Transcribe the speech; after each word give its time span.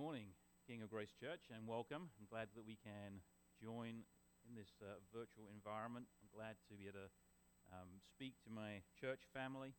morning, 0.00 0.32
King 0.64 0.80
of 0.80 0.88
Grace 0.88 1.12
Church, 1.12 1.52
and 1.52 1.68
welcome. 1.68 2.08
I'm 2.16 2.24
glad 2.32 2.48
that 2.56 2.64
we 2.64 2.80
can 2.80 3.20
join 3.60 4.00
in 4.48 4.56
this 4.56 4.72
uh, 4.80 4.96
virtual 5.12 5.52
environment. 5.52 6.08
I'm 6.24 6.32
glad 6.32 6.56
to 6.56 6.80
be 6.80 6.88
able 6.88 7.04
to 7.04 7.12
um, 7.68 8.00
speak 8.08 8.32
to 8.48 8.50
my 8.50 8.80
church 8.96 9.28
family. 9.36 9.76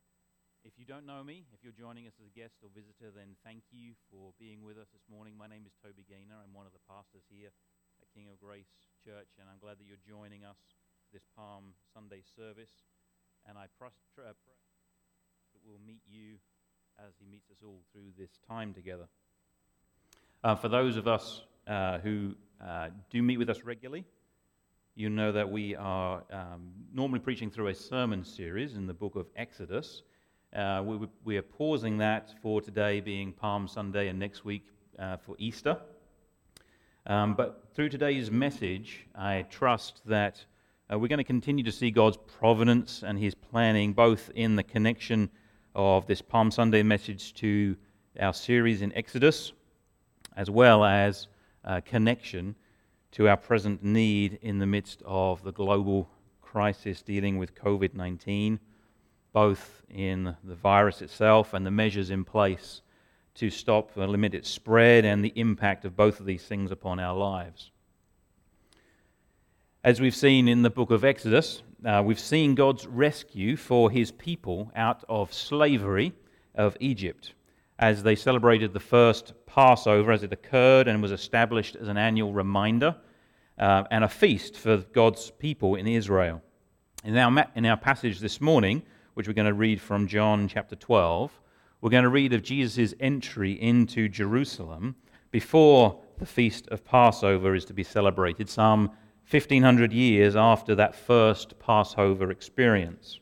If 0.61 0.77
you 0.77 0.85
don't 0.85 1.09
know 1.09 1.25
me, 1.25 1.49
if 1.57 1.65
you're 1.65 1.73
joining 1.73 2.05
us 2.05 2.13
as 2.21 2.29
a 2.29 2.37
guest 2.37 2.61
or 2.61 2.69
visitor, 2.69 3.09
then 3.09 3.33
thank 3.41 3.65
you 3.73 3.97
for 4.13 4.37
being 4.37 4.61
with 4.61 4.77
us 4.77 4.93
this 4.93 5.09
morning. 5.09 5.33
My 5.33 5.49
name 5.49 5.65
is 5.65 5.73
Toby 5.81 6.05
Gaynor. 6.05 6.37
I'm 6.37 6.53
one 6.53 6.69
of 6.69 6.77
the 6.77 6.85
pastors 6.85 7.25
here 7.25 7.49
at 7.97 8.13
King 8.13 8.29
of 8.29 8.37
Grace 8.37 8.69
Church, 9.01 9.41
and 9.41 9.49
I'm 9.49 9.57
glad 9.57 9.81
that 9.81 9.89
you're 9.89 10.05
joining 10.05 10.45
us 10.45 10.61
this 11.09 11.25
Palm 11.33 11.73
Sunday 11.97 12.21
service. 12.21 12.85
And 13.49 13.57
I 13.57 13.73
pray 13.73 13.89
that 14.21 14.37
we'll 15.65 15.81
meet 15.81 16.05
you 16.05 16.37
as 17.01 17.17
he 17.17 17.25
meets 17.25 17.49
us 17.49 17.65
all 17.65 17.81
through 17.89 18.13
this 18.13 18.37
time 18.45 18.77
together. 18.77 19.09
Uh, 20.43 20.55
for 20.55 20.69
those 20.69 20.97
of 20.97 21.07
us 21.07 21.43
uh, 21.67 21.99
who 21.99 22.33
uh, 22.65 22.87
do 23.11 23.21
meet 23.21 23.37
with 23.37 23.47
us 23.47 23.61
regularly, 23.63 24.03
you 24.95 25.07
know 25.07 25.31
that 25.31 25.47
we 25.47 25.75
are 25.75 26.23
um, 26.31 26.71
normally 26.91 27.19
preaching 27.19 27.51
through 27.51 27.67
a 27.67 27.75
sermon 27.75 28.23
series 28.23 28.75
in 28.75 28.87
the 28.87 28.93
book 28.93 29.15
of 29.15 29.27
Exodus. 29.35 30.01
Uh, 30.55 30.81
we, 30.83 31.07
we, 31.23 31.37
are 31.37 31.43
pausing 31.43 31.95
that 31.99 32.33
for 32.41 32.59
today 32.59 33.01
being 33.01 33.31
Palm 33.31 33.67
Sunday 33.67 34.07
and 34.07 34.17
next 34.17 34.43
week 34.43 34.65
uh, 34.97 35.15
for 35.17 35.35
Easter. 35.37 35.77
Um, 37.05 37.35
but 37.35 37.67
through 37.75 37.89
today's 37.89 38.31
message, 38.31 39.05
I 39.13 39.43
trust 39.43 40.01
that 40.07 40.43
uh, 40.91 40.97
we're 40.97 41.07
going 41.07 41.19
to 41.19 41.23
continue 41.23 41.63
to 41.65 41.71
see 41.71 41.91
God's 41.91 42.17
providence 42.25 43.03
and 43.05 43.19
His 43.19 43.35
planning, 43.35 43.93
both 43.93 44.31
in 44.33 44.55
the 44.55 44.63
connection 44.63 45.29
of 45.75 46.07
this 46.07 46.23
Palm 46.23 46.49
Sunday 46.49 46.81
message 46.81 47.35
to 47.35 47.75
our 48.19 48.33
series 48.33 48.81
in 48.81 48.91
Exodus, 48.93 49.53
as 50.35 50.49
well 50.49 50.83
as 50.83 51.27
uh, 51.63 51.81
connection 51.81 52.55
to 53.11 53.27
our 53.27 53.37
present 53.37 53.83
need 53.83 54.39
in 54.41 54.59
the 54.59 54.65
midst 54.65 55.01
of 55.05 55.43
the 55.43 55.51
global 55.51 56.09
crisis 56.41 57.01
dealing 57.01 57.37
with 57.37 57.55
COVID 57.55 57.93
19, 57.93 58.59
both 59.33 59.83
in 59.89 60.35
the 60.43 60.55
virus 60.55 61.01
itself 61.01 61.53
and 61.53 61.65
the 61.65 61.71
measures 61.71 62.09
in 62.09 62.23
place 62.23 62.81
to 63.35 63.49
stop 63.49 63.95
and 63.95 64.11
limit 64.11 64.33
its 64.33 64.49
spread 64.49 65.05
and 65.05 65.23
the 65.23 65.33
impact 65.35 65.85
of 65.85 65.95
both 65.95 66.19
of 66.19 66.25
these 66.25 66.43
things 66.43 66.71
upon 66.71 66.99
our 66.99 67.17
lives. 67.17 67.71
As 69.83 69.99
we've 69.99 70.15
seen 70.15 70.47
in 70.47 70.61
the 70.61 70.69
book 70.69 70.91
of 70.91 71.03
Exodus, 71.03 71.63
uh, 71.85 72.03
we've 72.05 72.19
seen 72.19 72.55
God's 72.55 72.85
rescue 72.85 73.55
for 73.55 73.89
his 73.89 74.11
people 74.11 74.71
out 74.75 75.03
of 75.09 75.33
slavery 75.33 76.13
of 76.53 76.77
Egypt 76.79 77.33
as 77.81 78.03
they 78.03 78.15
celebrated 78.15 78.73
the 78.73 78.79
first 78.79 79.33
Passover 79.47 80.11
as 80.11 80.21
it 80.21 80.31
occurred 80.31 80.87
and 80.87 81.01
was 81.01 81.11
established 81.11 81.75
as 81.75 81.87
an 81.87 81.97
annual 81.97 82.31
reminder 82.31 82.95
uh, 83.57 83.83
and 83.89 84.03
a 84.03 84.09
feast 84.09 84.55
for 84.55 84.77
God's 84.77 85.31
people 85.31 85.75
in 85.75 85.87
Israel. 85.87 86.43
In 87.03 87.17
our, 87.17 87.47
in 87.55 87.65
our 87.65 87.77
passage 87.77 88.19
this 88.19 88.39
morning, 88.39 88.83
which 89.15 89.27
we're 89.27 89.33
going 89.33 89.47
to 89.47 89.53
read 89.53 89.81
from 89.81 90.07
John 90.07 90.47
chapter 90.47 90.75
12, 90.75 91.31
we're 91.81 91.89
going 91.89 92.03
to 92.03 92.09
read 92.09 92.33
of 92.33 92.43
Jesus' 92.43 92.93
entry 92.99 93.53
into 93.53 94.07
Jerusalem 94.07 94.95
before 95.31 95.99
the 96.19 96.25
feast 96.27 96.67
of 96.67 96.85
Passover 96.85 97.55
is 97.55 97.65
to 97.65 97.73
be 97.73 97.83
celebrated, 97.83 98.47
some 98.47 98.91
1500 99.31 99.91
years 99.91 100.35
after 100.35 100.75
that 100.75 100.93
first 100.93 101.57
Passover 101.57 102.29
experience. 102.29 103.19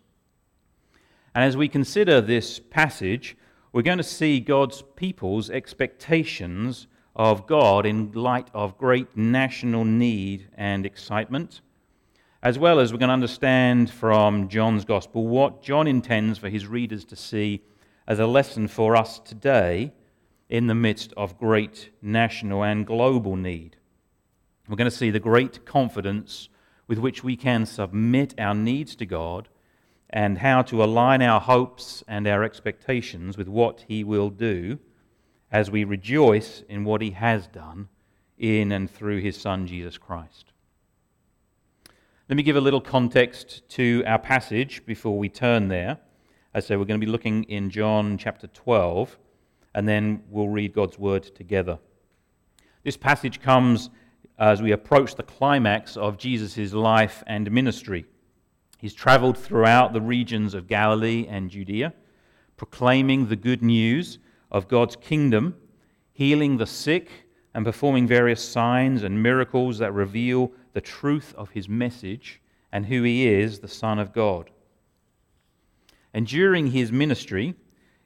And 1.33 1.45
as 1.45 1.55
we 1.55 1.69
consider 1.69 2.19
this 2.19 2.59
passage, 2.59 3.37
we're 3.71 3.81
going 3.83 3.99
to 3.99 4.03
see 4.03 4.39
God's 4.39 4.83
people's 4.95 5.51
expectations 5.51 6.87
of 7.15 7.45
God 7.45 7.85
in 7.85 8.11
light 8.13 8.49
of 8.53 8.77
great 8.77 9.15
national 9.15 9.85
need 9.85 10.47
and 10.55 10.85
excitement, 10.85 11.61
as 12.41 12.57
well 12.57 12.79
as 12.79 12.91
we're 12.91 12.99
going 12.99 13.09
to 13.09 13.13
understand 13.13 13.91
from 13.91 14.47
John's 14.47 14.85
Gospel 14.85 15.27
what 15.27 15.61
John 15.61 15.85
intends 15.85 16.39
for 16.39 16.49
his 16.49 16.65
readers 16.65 17.05
to 17.05 17.15
see 17.15 17.61
as 18.07 18.17
a 18.17 18.25
lesson 18.25 18.67
for 18.67 18.95
us 18.95 19.19
today 19.19 19.93
in 20.49 20.65
the 20.65 20.73
midst 20.73 21.13
of 21.15 21.37
great 21.37 21.91
national 22.01 22.63
and 22.63 22.87
global 22.87 23.35
need. 23.35 23.75
We're 24.67 24.77
going 24.77 24.89
to 24.89 24.95
see 24.95 25.11
the 25.11 25.19
great 25.19 25.63
confidence 25.65 26.49
with 26.87 26.97
which 26.97 27.23
we 27.23 27.35
can 27.35 27.67
submit 27.67 28.33
our 28.39 28.55
needs 28.55 28.95
to 28.95 29.05
God 29.05 29.47
and 30.09 30.39
how 30.39 30.61
to 30.63 30.83
align 30.83 31.21
our 31.21 31.39
hopes 31.39 32.03
and 32.07 32.27
our 32.27 32.43
expectations 32.43 33.37
with 33.37 33.47
what 33.47 33.85
He 33.87 34.03
will 34.03 34.29
do 34.29 34.79
as 35.51 35.69
we 35.69 35.83
rejoice 35.83 36.63
in 36.67 36.83
what 36.83 37.01
He 37.01 37.11
has 37.11 37.47
done 37.47 37.89
in 38.37 38.71
and 38.71 38.89
through 38.89 39.19
His 39.21 39.37
Son, 39.37 39.67
Jesus 39.67 39.97
Christ. 39.97 40.53
Let 42.29 42.37
me 42.37 42.43
give 42.43 42.55
a 42.55 42.61
little 42.61 42.81
context 42.81 43.67
to 43.69 44.03
our 44.05 44.19
passage 44.19 44.85
before 44.85 45.17
we 45.17 45.29
turn 45.29 45.67
there. 45.67 45.97
As 46.53 46.65
I 46.65 46.67
say, 46.67 46.75
we're 46.75 46.85
going 46.85 46.99
to 46.99 47.05
be 47.05 47.11
looking 47.11 47.43
in 47.45 47.69
John 47.69 48.17
chapter 48.17 48.47
12, 48.47 49.17
and 49.73 49.87
then 49.87 50.23
we'll 50.29 50.49
read 50.49 50.73
God's 50.73 50.97
word 50.99 51.23
together. 51.23 51.79
This 52.83 52.97
passage 52.97 53.41
comes 53.41 53.89
as 54.37 54.61
we 54.61 54.71
approach 54.71 55.15
the 55.15 55.23
climax 55.23 55.97
of 55.97 56.17
Jesus' 56.17 56.73
life 56.73 57.23
and 57.27 57.51
ministry. 57.51 58.05
He's 58.79 58.93
traveled 58.93 59.37
throughout 59.37 59.91
the 59.91 59.99
regions 59.99 60.53
of 60.53 60.67
Galilee 60.67 61.27
and 61.29 61.49
Judea, 61.49 61.93
proclaiming 62.55 63.27
the 63.27 63.35
good 63.35 63.61
news 63.61 64.19
of 64.49 64.69
God's 64.69 64.95
kingdom, 64.95 65.55
healing 66.13 66.55
the 66.55 66.65
sick, 66.65 67.09
and 67.53 67.65
performing 67.65 68.07
various 68.07 68.41
signs 68.41 69.03
and 69.03 69.21
miracles 69.21 69.79
that 69.79 69.91
reveal 69.91 70.53
the 70.71 70.79
truth 70.79 71.33
of 71.37 71.49
his 71.49 71.67
message 71.67 72.41
and 72.71 72.85
who 72.85 73.03
he 73.03 73.27
is, 73.27 73.59
the 73.59 73.67
Son 73.67 73.99
of 73.99 74.13
God. 74.13 74.49
And 76.13 76.25
during 76.25 76.67
his 76.67 76.89
ministry, 76.89 77.55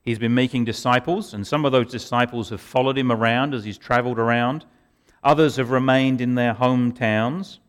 he's 0.01 0.17
been 0.17 0.33
making 0.33 0.65
disciples, 0.65 1.35
and 1.35 1.45
some 1.45 1.65
of 1.65 1.71
those 1.71 1.91
disciples 1.91 2.49
have 2.49 2.61
followed 2.61 2.97
him 2.97 3.11
around 3.11 3.53
as 3.53 3.63
he's 3.63 3.77
traveled 3.77 4.17
around. 4.17 4.65
Others 5.23 5.57
have 5.57 5.69
remained 5.69 6.19
in 6.19 6.33
their 6.33 6.55
hometowns. 6.55 7.59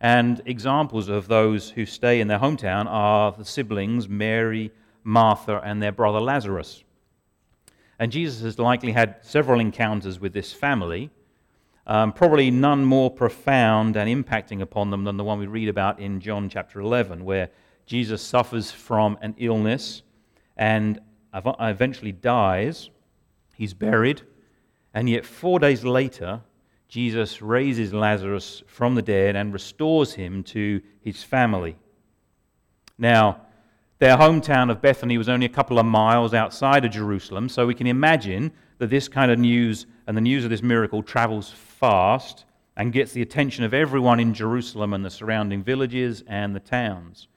And 0.00 0.40
examples 0.46 1.08
of 1.08 1.26
those 1.26 1.70
who 1.70 1.84
stay 1.84 2.20
in 2.20 2.28
their 2.28 2.38
hometown 2.38 2.86
are 2.86 3.32
the 3.32 3.44
siblings 3.44 4.08
Mary, 4.08 4.70
Martha, 5.02 5.60
and 5.64 5.82
their 5.82 5.92
brother 5.92 6.20
Lazarus. 6.20 6.84
And 7.98 8.12
Jesus 8.12 8.42
has 8.42 8.58
likely 8.58 8.92
had 8.92 9.16
several 9.22 9.58
encounters 9.58 10.20
with 10.20 10.32
this 10.32 10.52
family, 10.52 11.10
um, 11.86 12.12
probably 12.12 12.50
none 12.50 12.84
more 12.84 13.10
profound 13.10 13.96
and 13.96 14.08
impacting 14.08 14.60
upon 14.60 14.90
them 14.90 15.02
than 15.02 15.16
the 15.16 15.24
one 15.24 15.40
we 15.40 15.46
read 15.46 15.68
about 15.68 15.98
in 15.98 16.20
John 16.20 16.48
chapter 16.48 16.80
11, 16.80 17.24
where 17.24 17.50
Jesus 17.86 18.22
suffers 18.22 18.70
from 18.70 19.18
an 19.20 19.34
illness 19.38 20.02
and 20.56 21.00
eventually 21.34 22.12
dies. 22.12 22.90
He's 23.56 23.74
buried, 23.74 24.22
and 24.94 25.08
yet 25.08 25.24
four 25.24 25.58
days 25.58 25.84
later, 25.84 26.42
Jesus 26.88 27.42
raises 27.42 27.92
Lazarus 27.92 28.62
from 28.66 28.94
the 28.94 29.02
dead 29.02 29.36
and 29.36 29.52
restores 29.52 30.14
him 30.14 30.42
to 30.44 30.80
his 31.00 31.22
family. 31.22 31.76
Now, 32.96 33.42
their 33.98 34.16
hometown 34.16 34.70
of 34.70 34.80
Bethany 34.80 35.18
was 35.18 35.28
only 35.28 35.46
a 35.46 35.50
couple 35.50 35.78
of 35.78 35.84
miles 35.84 36.32
outside 36.32 36.84
of 36.84 36.90
Jerusalem, 36.90 37.48
so 37.48 37.66
we 37.66 37.74
can 37.74 37.86
imagine 37.86 38.52
that 38.78 38.90
this 38.90 39.08
kind 39.08 39.30
of 39.30 39.38
news 39.38 39.86
and 40.06 40.16
the 40.16 40.22
news 40.22 40.44
of 40.44 40.50
this 40.50 40.62
miracle 40.62 41.02
travels 41.02 41.50
fast 41.50 42.44
and 42.76 42.92
gets 42.92 43.12
the 43.12 43.22
attention 43.22 43.64
of 43.64 43.74
everyone 43.74 44.20
in 44.20 44.32
Jerusalem 44.32 44.94
and 44.94 45.04
the 45.04 45.10
surrounding 45.10 45.62
villages 45.62 46.22
and 46.26 46.54
the 46.54 46.60
towns. 46.60 47.28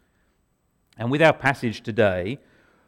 And 0.98 1.10
with 1.10 1.22
our 1.22 1.34
passage 1.34 1.82
today, 1.82 2.40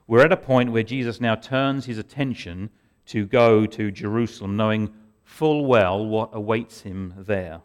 we're 0.07 0.23
at 0.23 0.31
a 0.31 0.37
point 0.37 0.71
where 0.71 0.83
Jesus 0.83 1.19
now 1.19 1.35
turns 1.35 1.85
his 1.85 1.97
attention 1.97 2.69
to 3.07 3.25
go 3.25 3.65
to 3.65 3.91
Jerusalem, 3.91 4.55
knowing 4.55 4.93
full 5.33 5.65
well 5.65 6.05
what 6.05 6.29
awaits 6.31 6.81
him 6.81 7.11
there. 7.17 7.59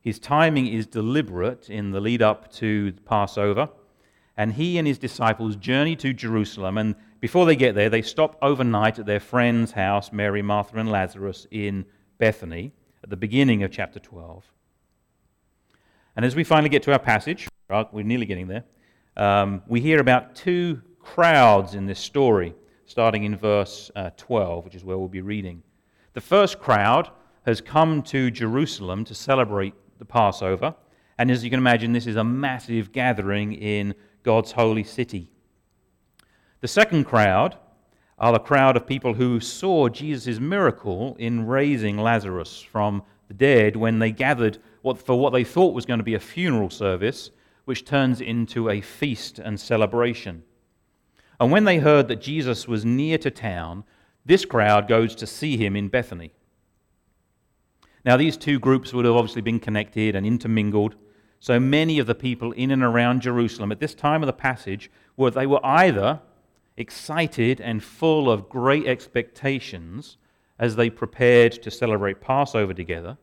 His 0.00 0.18
timing 0.18 0.66
is 0.66 0.84
deliberate 0.84 1.70
in 1.70 1.92
the 1.92 2.00
lead 2.00 2.22
up 2.22 2.52
to 2.54 2.92
Passover, 3.04 3.68
and 4.36 4.52
he 4.52 4.76
and 4.76 4.86
his 4.86 4.98
disciples 4.98 5.54
journey 5.54 5.94
to 5.96 6.12
Jerusalem. 6.12 6.76
And 6.76 6.96
before 7.20 7.46
they 7.46 7.54
get 7.54 7.76
there, 7.76 7.88
they 7.88 8.02
stop 8.02 8.36
overnight 8.42 8.98
at 8.98 9.06
their 9.06 9.20
friend's 9.20 9.72
house, 9.72 10.10
Mary, 10.12 10.42
Martha, 10.42 10.76
and 10.78 10.90
Lazarus, 10.90 11.46
in 11.52 11.86
Bethany, 12.18 12.72
at 13.04 13.10
the 13.10 13.16
beginning 13.16 13.62
of 13.62 13.70
chapter 13.70 14.00
12. 14.00 14.44
And 16.16 16.24
as 16.24 16.34
we 16.34 16.42
finally 16.42 16.68
get 16.68 16.82
to 16.82 16.92
our 16.92 16.98
passage, 16.98 17.46
we're 17.68 18.02
nearly 18.02 18.26
getting 18.26 18.48
there, 18.48 18.64
um, 19.16 19.62
we 19.68 19.80
hear 19.80 20.00
about 20.00 20.34
two 20.34 20.82
crowds 20.98 21.74
in 21.74 21.86
this 21.86 22.00
story, 22.00 22.56
starting 22.86 23.22
in 23.22 23.36
verse 23.36 23.88
uh, 23.94 24.10
12, 24.16 24.64
which 24.64 24.74
is 24.74 24.82
where 24.82 24.98
we'll 24.98 25.06
be 25.06 25.20
reading. 25.20 25.62
The 26.16 26.22
first 26.22 26.58
crowd 26.60 27.10
has 27.44 27.60
come 27.60 28.00
to 28.04 28.30
Jerusalem 28.30 29.04
to 29.04 29.14
celebrate 29.14 29.74
the 29.98 30.06
Passover. 30.06 30.74
And 31.18 31.30
as 31.30 31.44
you 31.44 31.50
can 31.50 31.58
imagine, 31.58 31.92
this 31.92 32.06
is 32.06 32.16
a 32.16 32.24
massive 32.24 32.90
gathering 32.90 33.52
in 33.52 33.94
God's 34.22 34.52
holy 34.52 34.82
city. 34.82 35.30
The 36.62 36.68
second 36.68 37.04
crowd 37.04 37.58
are 38.18 38.32
the 38.32 38.38
crowd 38.38 38.78
of 38.78 38.86
people 38.86 39.12
who 39.12 39.40
saw 39.40 39.90
Jesus' 39.90 40.40
miracle 40.40 41.16
in 41.18 41.46
raising 41.46 41.98
Lazarus 41.98 42.62
from 42.62 43.02
the 43.28 43.34
dead 43.34 43.76
when 43.76 43.98
they 43.98 44.10
gathered 44.10 44.56
for 44.82 45.20
what 45.20 45.34
they 45.34 45.44
thought 45.44 45.74
was 45.74 45.84
going 45.84 46.00
to 46.00 46.02
be 46.02 46.14
a 46.14 46.18
funeral 46.18 46.70
service, 46.70 47.30
which 47.66 47.84
turns 47.84 48.22
into 48.22 48.70
a 48.70 48.80
feast 48.80 49.38
and 49.38 49.60
celebration. 49.60 50.44
And 51.38 51.52
when 51.52 51.64
they 51.64 51.76
heard 51.76 52.08
that 52.08 52.22
Jesus 52.22 52.66
was 52.66 52.86
near 52.86 53.18
to 53.18 53.30
town, 53.30 53.84
this 54.26 54.44
crowd 54.44 54.88
goes 54.88 55.14
to 55.14 55.26
see 55.26 55.56
him 55.56 55.76
in 55.76 55.88
Bethany. 55.88 56.32
Now, 58.04 58.16
these 58.16 58.36
two 58.36 58.58
groups 58.58 58.92
would 58.92 59.04
have 59.04 59.14
obviously 59.14 59.42
been 59.42 59.60
connected 59.60 60.14
and 60.14 60.26
intermingled. 60.26 60.96
So 61.40 61.58
many 61.60 61.98
of 61.98 62.06
the 62.06 62.14
people 62.14 62.52
in 62.52 62.70
and 62.70 62.82
around 62.82 63.22
Jerusalem 63.22 63.70
at 63.72 63.80
this 63.80 63.94
time 63.94 64.22
of 64.22 64.26
the 64.26 64.32
passage 64.32 64.90
were 65.16 65.30
they 65.30 65.46
were 65.46 65.64
either 65.64 66.20
excited 66.76 67.60
and 67.60 67.82
full 67.82 68.30
of 68.30 68.48
great 68.48 68.86
expectations 68.86 70.16
as 70.58 70.76
they 70.76 70.90
prepared 70.90 71.52
to 71.62 71.70
celebrate 71.70 72.20
Passover 72.20 72.74
together, 72.74 73.16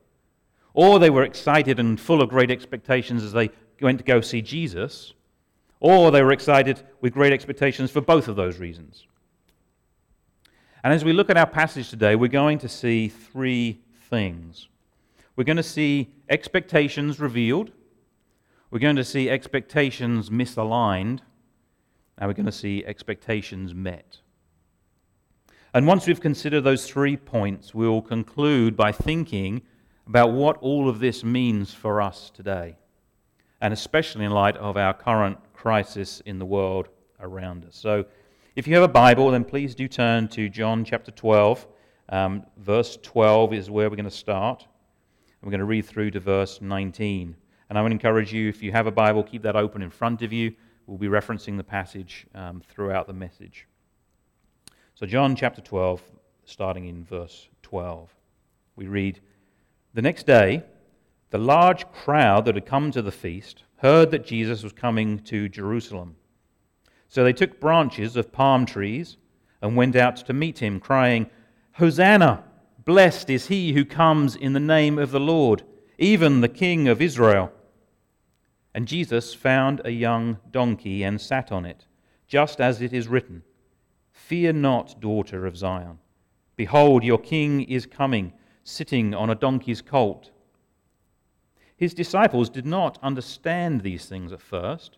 or 0.74 1.00
they 1.00 1.10
were 1.10 1.24
excited 1.24 1.80
and 1.80 2.00
full 2.00 2.22
of 2.22 2.30
great 2.30 2.52
expectations 2.52 3.24
as 3.24 3.34
they 3.34 3.50
went 3.82 3.98
to 3.98 4.04
go 4.04 4.22
see 4.22 4.42
Jesus, 4.42 5.14
or 5.80 6.12
they 6.12 6.24
were 6.24 6.32
excited 6.32 6.82
with 7.02 7.14
great 7.14 7.34
expectations 7.34 7.92
for 7.92 8.02
both 8.02 8.28
of 8.28 8.36
those 8.36 8.60
reasons. 8.60 9.06
And 10.83 10.94
as 10.94 11.06
we 11.06 11.13
look 11.13 11.30
at 11.30 11.38
our 11.38 11.47
passage 11.47 11.89
today, 11.89 12.15
we're 12.15 12.27
going 12.27 12.57
to 12.59 12.68
see 12.68 13.07
three 13.07 13.80
things. 14.09 14.68
We're 15.35 15.45
going 15.45 15.57
to 15.57 15.63
see 15.63 16.13
expectations 16.30 17.19
revealed, 17.19 17.71
we're 18.69 18.80
going 18.80 18.97
to 18.97 19.03
see 19.03 19.30
expectations 19.30 20.30
misaligned, 20.30 21.19
and 22.18 22.27
we're 22.27 22.33
going 22.33 22.47
to 22.47 22.51
see 22.51 22.83
expectations 22.85 23.74
met. 23.74 24.18
And 25.74 25.88
once 25.88 26.06
we've 26.06 26.21
considered 26.21 26.62
those 26.62 26.88
three 26.88 27.18
points, 27.18 27.74
we'll 27.74 28.01
conclude 28.01 28.75
by 28.75 28.91
thinking 28.91 29.62
about 30.06 30.33
what 30.33 30.57
all 30.57 30.89
of 30.89 31.00
this 31.00 31.24
means 31.24 31.74
for 31.74 32.01
us 32.01 32.30
today, 32.30 32.75
and 33.62 33.74
especially 33.74 34.25
in 34.25 34.31
light 34.31 34.57
of 34.57 34.75
our 34.75 34.94
current 34.94 35.38
crisis 35.53 36.21
in 36.25 36.39
the 36.39 36.45
world 36.45 36.89
around 37.19 37.65
us. 37.65 37.75
So, 37.75 38.06
if 38.56 38.68
you 38.68 38.76
have 38.76 38.84
a 38.84 38.88
Bible, 38.88 39.32
then 39.32 39.44
please 39.44 39.74
do 39.74 39.88
turn 39.88 40.28
to 40.28 40.48
John 40.48 40.86
chapter 40.86 41.10
12. 41.10 41.66
Um, 42.10 42.46
verse 42.58 43.00
12 43.02 43.52
is 43.52 43.72
where 43.72 43.90
we're 43.90 43.96
going 43.96 44.06
to 44.06 44.12
start. 44.12 44.68
We're 45.42 45.50
going 45.50 45.60
to 45.60 45.66
read 45.66 45.86
through 45.86 46.12
to 46.12 46.20
verse 46.20 46.62
19. 46.62 47.36
And 47.70 47.80
I 47.80 47.82
would 47.82 47.92
encourage 47.92 48.32
you, 48.32 48.50
if 48.50 48.62
you 48.62 48.72
have 48.72 48.86
a 48.86 48.92
Bible, 48.92 49.24
keep 49.24 49.42
that 49.42 49.56
open 49.56 49.82
in 49.82 49.90
front 49.90 50.22
of 50.22 50.32
you. 50.32 50.54
We'll 50.86 51.00
be 51.00 51.08
referencing 51.08 51.58
the 51.58 51.64
passage 51.64 52.28
um, 52.36 52.62
throughout 52.70 53.08
the 53.08 53.14
message. 53.14 53.68
So, 54.94 55.08
John 55.08 55.36
chapter 55.36 55.62
12, 55.62 56.04
starting 56.46 56.88
in 56.88 57.04
verse 57.04 57.50
12, 57.64 58.14
we 58.76 58.86
read 58.86 59.20
The 59.96 60.04
next 60.04 60.28
day, 60.28 60.62
the 61.32 61.40
large 61.40 61.92
crowd 61.92 62.46
that 62.46 62.54
had 62.54 62.68
come 62.68 62.92
to 62.92 63.02
the 63.02 63.12
feast 63.12 63.64
heard 63.78 64.12
that 64.12 64.28
Jesus 64.28 64.62
was 64.62 64.74
coming 64.74 65.18
to 65.22 65.50
Jerusalem. 65.50 66.16
So 67.13 67.24
they 67.24 67.31
took 67.31 67.60
branches 67.60 68.15
of 68.15 68.31
palm 68.31 68.65
trees 68.65 69.18
and 69.62 69.75
went 69.75 69.95
out 69.95 70.15
to 70.15 70.33
meet 70.33 70.57
him, 70.57 70.80
crying, 70.80 71.30
Hosanna! 71.74 72.44
Blessed 72.86 73.30
is 73.30 73.45
he 73.45 73.74
who 73.74 73.86
comes 73.86 74.36
in 74.36 74.54
the 74.54 74.60
name 74.60 74.98
of 74.98 75.12
the 75.12 75.19
Lord, 75.19 75.62
even 76.00 76.42
the 76.42 76.50
King 76.50 76.88
of 76.88 77.04
Israel. 77.04 77.51
And 78.74 78.88
Jesus 78.88 79.31
found 79.31 79.80
a 79.86 79.92
young 79.92 80.39
donkey 80.50 81.04
and 81.04 81.21
sat 81.21 81.51
on 81.51 81.65
it, 81.65 81.86
just 82.27 82.60
as 82.60 82.81
it 82.81 82.94
is 82.94 83.07
written 83.07 83.44
Fear 84.12 84.54
not, 84.54 85.00
daughter 85.00 85.45
of 85.45 85.56
Zion. 85.56 86.00
Behold, 86.56 87.04
your 87.04 87.19
king 87.19 87.62
is 87.62 87.86
coming, 87.86 88.33
sitting 88.63 89.13
on 89.13 89.30
a 89.30 89.36
donkey's 89.36 89.83
colt. 89.83 90.31
His 91.77 91.94
disciples 91.94 92.50
did 92.50 92.66
not 92.66 92.98
understand 93.04 93.81
these 93.81 94.07
things 94.07 94.31
at 94.31 94.42
first, 94.42 94.98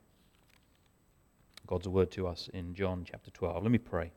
God's 1.71 1.87
word 1.87 2.11
to 2.11 2.27
us 2.27 2.49
in 2.53 2.75
John 2.75 3.05
chapter 3.09 3.31
12. 3.31 3.63
Let 3.63 3.71
me 3.71 3.77
pray. 3.77 4.11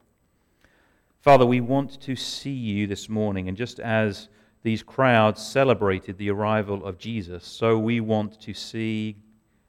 Father, 1.20 1.46
we 1.46 1.60
want 1.60 2.00
to 2.00 2.16
see 2.16 2.50
you 2.50 2.88
this 2.88 3.08
morning, 3.08 3.46
and 3.46 3.56
just 3.56 3.78
as 3.78 4.28
these 4.64 4.82
crowds 4.82 5.40
celebrated 5.40 6.18
the 6.18 6.30
arrival 6.30 6.84
of 6.84 6.98
Jesus, 6.98 7.46
so 7.46 7.78
we 7.78 8.00
want 8.00 8.40
to 8.40 8.54
see 8.54 9.18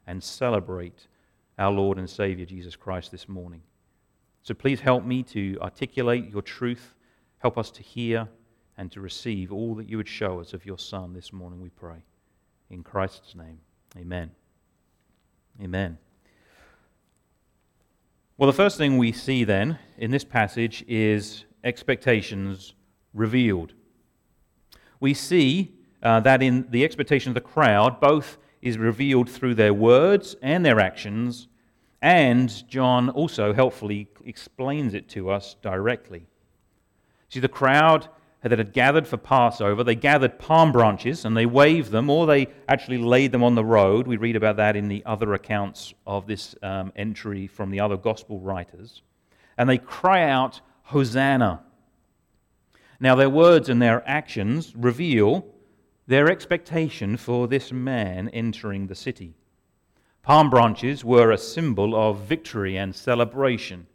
and 0.08 0.24
celebrate 0.24 1.06
our 1.60 1.72
Lord 1.72 2.00
and 2.00 2.10
Savior 2.10 2.48
Jesus 2.48 2.76
Christ 2.76 3.12
this 3.12 3.30
morning. 3.30 3.62
So 4.42 4.56
please 4.56 4.80
help 4.80 5.06
me 5.06 5.22
to 5.22 5.56
articulate 5.62 6.32
your 6.32 6.42
truth. 6.42 6.96
Help 7.38 7.56
us 7.56 7.70
to 7.70 7.84
hear 7.84 8.28
and 8.80 8.92
to 8.94 9.00
receive 9.00 9.54
all 9.54 9.76
that 9.76 9.88
you 9.88 9.98
would 9.98 10.10
show 10.10 10.40
us 10.40 10.54
of 10.54 10.66
your 10.66 10.80
Son 10.80 11.14
this 11.14 11.32
morning, 11.32 11.62
we 11.62 11.70
pray. 11.70 12.04
In 12.72 12.82
Christ's 12.82 13.36
name, 13.36 13.60
amen. 13.96 14.32
Amen. 15.62 16.00
Well, 18.38 18.48
the 18.48 18.54
first 18.54 18.78
thing 18.78 18.98
we 18.98 19.14
see 19.14 19.46
then 19.46 19.80
in 19.98 20.12
this 20.12 20.26
passage 20.26 20.84
is 20.90 21.46
expectations 21.64 22.74
revealed. 23.14 23.74
We 25.00 25.14
see 25.14 25.74
uh, 26.04 26.20
that 26.20 26.44
in 26.44 26.68
the 26.70 26.84
expectation 26.84 27.30
of 27.30 27.36
the 27.36 27.40
crowd, 27.40 28.02
both 28.02 28.38
is 28.62 28.78
revealed 28.78 29.30
through 29.30 29.56
their 29.56 29.74
words 29.74 30.36
and 30.42 30.66
their 30.66 30.82
actions, 30.82 31.48
and 32.02 32.68
John 32.68 33.10
also 33.10 33.54
helpfully 33.54 34.10
explains 34.26 34.94
it 34.94 35.08
to 35.12 35.30
us 35.30 35.56
directly. 35.62 36.28
See, 37.30 37.40
the 37.40 37.48
crowd 37.48 38.10
that 38.50 38.60
had 38.60 38.74
gathered 38.74 39.08
for 39.08 39.18
Passover, 39.18 39.84
they 39.84 39.96
gathered 39.96 40.38
palm 40.38 40.72
branches 40.72 41.26
and 41.26 41.36
they 41.36 41.48
waved 41.48 41.90
them, 41.90 42.12
or 42.12 42.28
they 42.28 42.48
actually 42.70 43.00
laid 43.00 43.32
them 43.32 43.44
on 43.44 43.56
the 43.56 43.66
road. 43.66 44.06
We 44.06 44.18
read 44.18 44.36
about 44.36 44.58
that 44.58 44.76
in 44.76 44.88
the 44.88 45.04
other 45.04 45.34
accounts 45.34 45.96
of 46.06 46.28
this 46.28 46.56
um, 46.62 46.94
entry 46.96 47.48
from 47.48 47.72
the 47.72 47.80
other 47.80 47.98
gospel 47.98 48.40
writers. 48.40 49.02
And 49.58 49.68
they 49.68 49.80
cry 49.80 50.30
out, 50.30 50.62
Hosanna. 50.84 51.64
Now, 53.00 53.16
their 53.16 53.32
words 53.32 53.68
and 53.68 53.82
their 53.82 54.08
actions 54.08 54.76
reveal 54.76 55.48
their 56.06 56.30
expectation 56.30 57.18
for 57.18 57.48
this 57.48 57.72
man 57.72 58.30
entering 58.30 58.86
the 58.86 58.94
city. 58.94 59.34
Palm 60.22 60.52
branches 60.52 61.04
were 61.04 61.32
a 61.32 61.38
symbol 61.40 61.96
of 61.96 62.20
victory 62.20 62.78
and 62.78 62.94
celebration. 62.94 63.88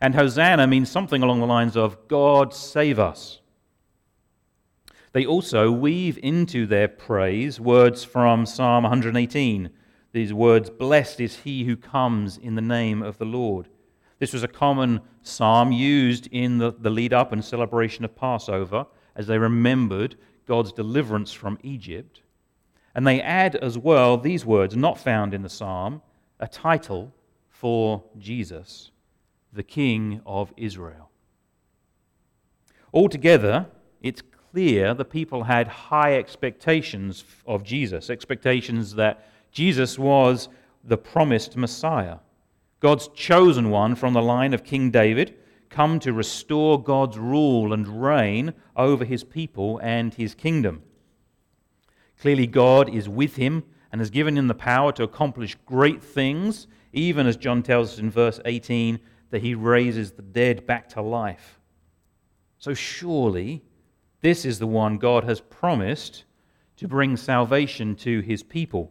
And 0.00 0.16
Hosanna 0.16 0.66
means 0.66 0.90
something 0.90 1.22
along 1.22 1.38
the 1.38 1.46
lines 1.46 1.76
of 1.76 2.08
God 2.08 2.52
save 2.52 2.98
us. 2.98 3.38
They 5.12 5.26
also 5.26 5.70
weave 5.70 6.18
into 6.22 6.66
their 6.66 6.88
praise 6.88 7.60
words 7.60 8.02
from 8.02 8.46
Psalm 8.46 8.84
118. 8.84 9.70
These 10.12 10.32
words, 10.32 10.70
Blessed 10.70 11.20
is 11.20 11.36
he 11.36 11.64
who 11.64 11.76
comes 11.76 12.38
in 12.38 12.54
the 12.54 12.62
name 12.62 13.02
of 13.02 13.18
the 13.18 13.26
Lord. 13.26 13.68
This 14.18 14.32
was 14.32 14.42
a 14.42 14.48
common 14.48 15.00
psalm 15.22 15.70
used 15.70 16.28
in 16.28 16.58
the, 16.58 16.72
the 16.72 16.90
lead 16.90 17.12
up 17.12 17.32
and 17.32 17.44
celebration 17.44 18.04
of 18.04 18.16
Passover 18.16 18.86
as 19.14 19.26
they 19.26 19.38
remembered 19.38 20.16
God's 20.46 20.72
deliverance 20.72 21.32
from 21.32 21.58
Egypt. 21.62 22.22
And 22.94 23.06
they 23.06 23.20
add 23.20 23.56
as 23.56 23.76
well 23.76 24.16
these 24.16 24.46
words, 24.46 24.76
not 24.76 24.98
found 24.98 25.34
in 25.34 25.42
the 25.42 25.48
psalm, 25.48 26.02
a 26.40 26.48
title 26.48 27.12
for 27.48 28.02
Jesus, 28.18 28.90
the 29.52 29.62
King 29.62 30.20
of 30.24 30.52
Israel. 30.56 31.10
Altogether, 32.94 33.66
it's 34.02 34.22
clear 34.52 34.92
the 34.92 35.04
people 35.04 35.44
had 35.44 35.66
high 35.66 36.16
expectations 36.16 37.24
of 37.46 37.64
Jesus, 37.64 38.10
expectations 38.10 38.94
that 38.94 39.26
Jesus 39.50 39.98
was 39.98 40.48
the 40.84 40.98
promised 40.98 41.56
Messiah, 41.56 42.18
God's 42.80 43.08
chosen 43.08 43.70
one 43.70 43.94
from 43.94 44.12
the 44.12 44.22
line 44.22 44.52
of 44.52 44.64
King 44.64 44.90
David, 44.90 45.36
come 45.70 45.98
to 46.00 46.12
restore 46.12 46.82
God's 46.82 47.16
rule 47.16 47.72
and 47.72 48.02
reign 48.02 48.52
over 48.76 49.04
his 49.04 49.24
people 49.24 49.78
and 49.82 50.12
his 50.12 50.34
kingdom. 50.34 50.82
Clearly, 52.20 52.46
God 52.46 52.92
is 52.92 53.08
with 53.08 53.36
him 53.36 53.64
and 53.90 54.00
has 54.00 54.10
given 54.10 54.36
him 54.36 54.48
the 54.48 54.54
power 54.54 54.92
to 54.92 55.02
accomplish 55.02 55.56
great 55.64 56.02
things, 56.02 56.66
even 56.92 57.26
as 57.26 57.36
John 57.36 57.62
tells 57.62 57.94
us 57.94 57.98
in 57.98 58.10
verse 58.10 58.40
18 58.44 58.98
that 59.30 59.42
he 59.42 59.54
raises 59.54 60.12
the 60.12 60.22
dead 60.22 60.66
back 60.66 60.88
to 60.90 61.00
life. 61.00 61.58
So 62.58 62.74
surely 62.74 63.62
this 64.22 64.44
is 64.44 64.58
the 64.58 64.66
one 64.66 64.98
God 64.98 65.24
has 65.24 65.40
promised 65.40 66.24
to 66.76 66.88
bring 66.88 67.16
salvation 67.16 67.94
to 67.96 68.20
his 68.20 68.42
people. 68.42 68.90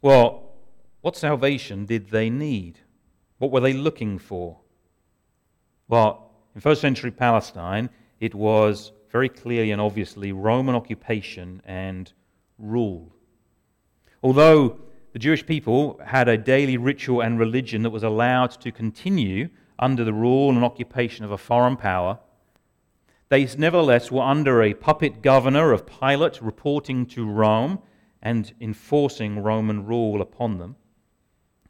Well, 0.00 0.52
what 1.02 1.16
salvation 1.16 1.86
did 1.86 2.10
they 2.10 2.30
need? 2.30 2.78
What 3.38 3.50
were 3.50 3.60
they 3.60 3.72
looking 3.72 4.18
for? 4.18 4.58
Well, 5.88 6.30
in 6.54 6.60
first 6.60 6.80
century 6.80 7.10
Palestine, 7.10 7.90
it 8.20 8.34
was 8.34 8.92
very 9.10 9.28
clearly 9.28 9.72
and 9.72 9.80
obviously 9.80 10.32
Roman 10.32 10.74
occupation 10.74 11.62
and 11.64 12.12
rule. 12.58 13.12
Although 14.22 14.78
the 15.12 15.18
Jewish 15.18 15.44
people 15.44 16.00
had 16.04 16.28
a 16.28 16.38
daily 16.38 16.76
ritual 16.76 17.22
and 17.22 17.38
religion 17.38 17.82
that 17.82 17.90
was 17.90 18.04
allowed 18.04 18.52
to 18.60 18.70
continue 18.70 19.48
under 19.78 20.04
the 20.04 20.12
rule 20.12 20.50
and 20.50 20.62
occupation 20.62 21.24
of 21.24 21.32
a 21.32 21.38
foreign 21.38 21.76
power, 21.76 22.18
they 23.30 23.48
nevertheless 23.56 24.10
were 24.10 24.22
under 24.22 24.62
a 24.62 24.74
puppet 24.74 25.22
governor 25.22 25.72
of 25.72 25.86
Pilate 25.86 26.42
reporting 26.42 27.06
to 27.06 27.24
Rome 27.24 27.78
and 28.20 28.52
enforcing 28.60 29.38
Roman 29.38 29.86
rule 29.86 30.20
upon 30.20 30.58
them. 30.58 30.76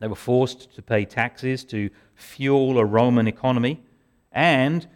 They 0.00 0.08
were 0.08 0.16
forced 0.16 0.74
to 0.74 0.82
pay 0.82 1.04
taxes 1.04 1.62
to 1.66 1.90
fuel 2.14 2.78
a 2.78 2.84
Roman 2.84 3.28
economy 3.28 3.82
and 4.32 4.88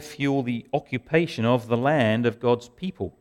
fuel 0.00 0.42
the 0.42 0.66
occupation 0.74 1.44
of 1.44 1.68
the 1.68 1.76
land 1.76 2.26
of 2.26 2.40
God's 2.40 2.68
people. 2.68 3.16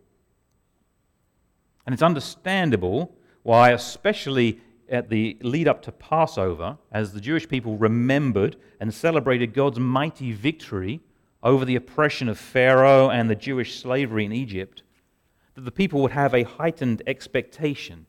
And 1.85 1.93
it's 1.93 2.03
understandable 2.03 3.15
why, 3.43 3.71
especially 3.71 4.59
at 4.89 5.09
the 5.09 5.37
lead 5.41 5.67
up 5.67 5.81
to 5.83 5.91
Passover, 5.91 6.77
as 6.91 7.13
the 7.13 7.21
Jewish 7.21 7.47
people 7.47 7.77
remembered 7.77 8.57
and 8.79 8.93
celebrated 8.93 9.53
God's 9.53 9.79
mighty 9.79 10.33
victory 10.33 10.99
over 11.43 11.65
the 11.65 11.75
oppression 11.75 12.27
of 12.29 12.37
Pharaoh 12.37 13.09
and 13.09 13.29
the 13.29 13.35
Jewish 13.35 13.79
slavery 13.79 14.25
in 14.25 14.31
Egypt, 14.31 14.83
that 15.55 15.65
the 15.65 15.71
people 15.71 16.01
would 16.01 16.11
have 16.11 16.33
a 16.33 16.43
heightened 16.43 17.01
expectation 17.07 18.05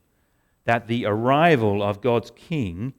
that 0.64 0.86
the 0.86 1.06
arrival 1.06 1.82
of 1.82 2.02
God's 2.02 2.30
king 2.32 2.92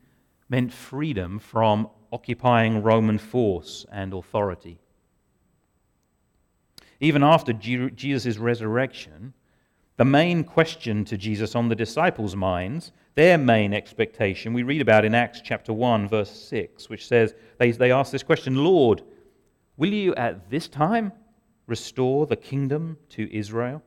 meant 0.49 0.73
freedom 0.73 1.37
from 1.37 1.87
occupying 2.11 2.81
Roman 2.81 3.19
force 3.19 3.85
and 3.91 4.11
authority. 4.11 4.79
Even 6.99 7.23
after 7.23 7.53
Jesus' 7.53 8.37
resurrection, 8.37 9.33
the 9.97 10.05
main 10.05 10.43
question 10.43 11.05
to 11.05 11.17
Jesus 11.17 11.55
on 11.55 11.69
the 11.69 11.75
disciples' 11.75 12.35
minds, 12.35 12.91
their 13.13 13.37
main 13.37 13.73
expectation, 13.73 14.53
we 14.53 14.63
read 14.63 14.81
about 14.81 15.05
in 15.05 15.13
Acts 15.13 15.41
chapter 15.43 15.71
1, 15.71 16.07
verse 16.07 16.31
6, 16.31 16.89
which 16.89 17.07
says, 17.07 17.35
they, 17.59 17.71
they 17.71 17.91
ask 17.91 18.11
this 18.11 18.23
question 18.23 18.63
Lord, 18.63 19.03
will 19.79 19.93
you 19.93 20.13
at 20.15 20.51
this 20.51 20.67
time 20.67 21.11
restore 21.65 22.27
the 22.27 22.35
kingdom 22.35 22.97
to 23.09 23.33
Israel? 23.35 23.81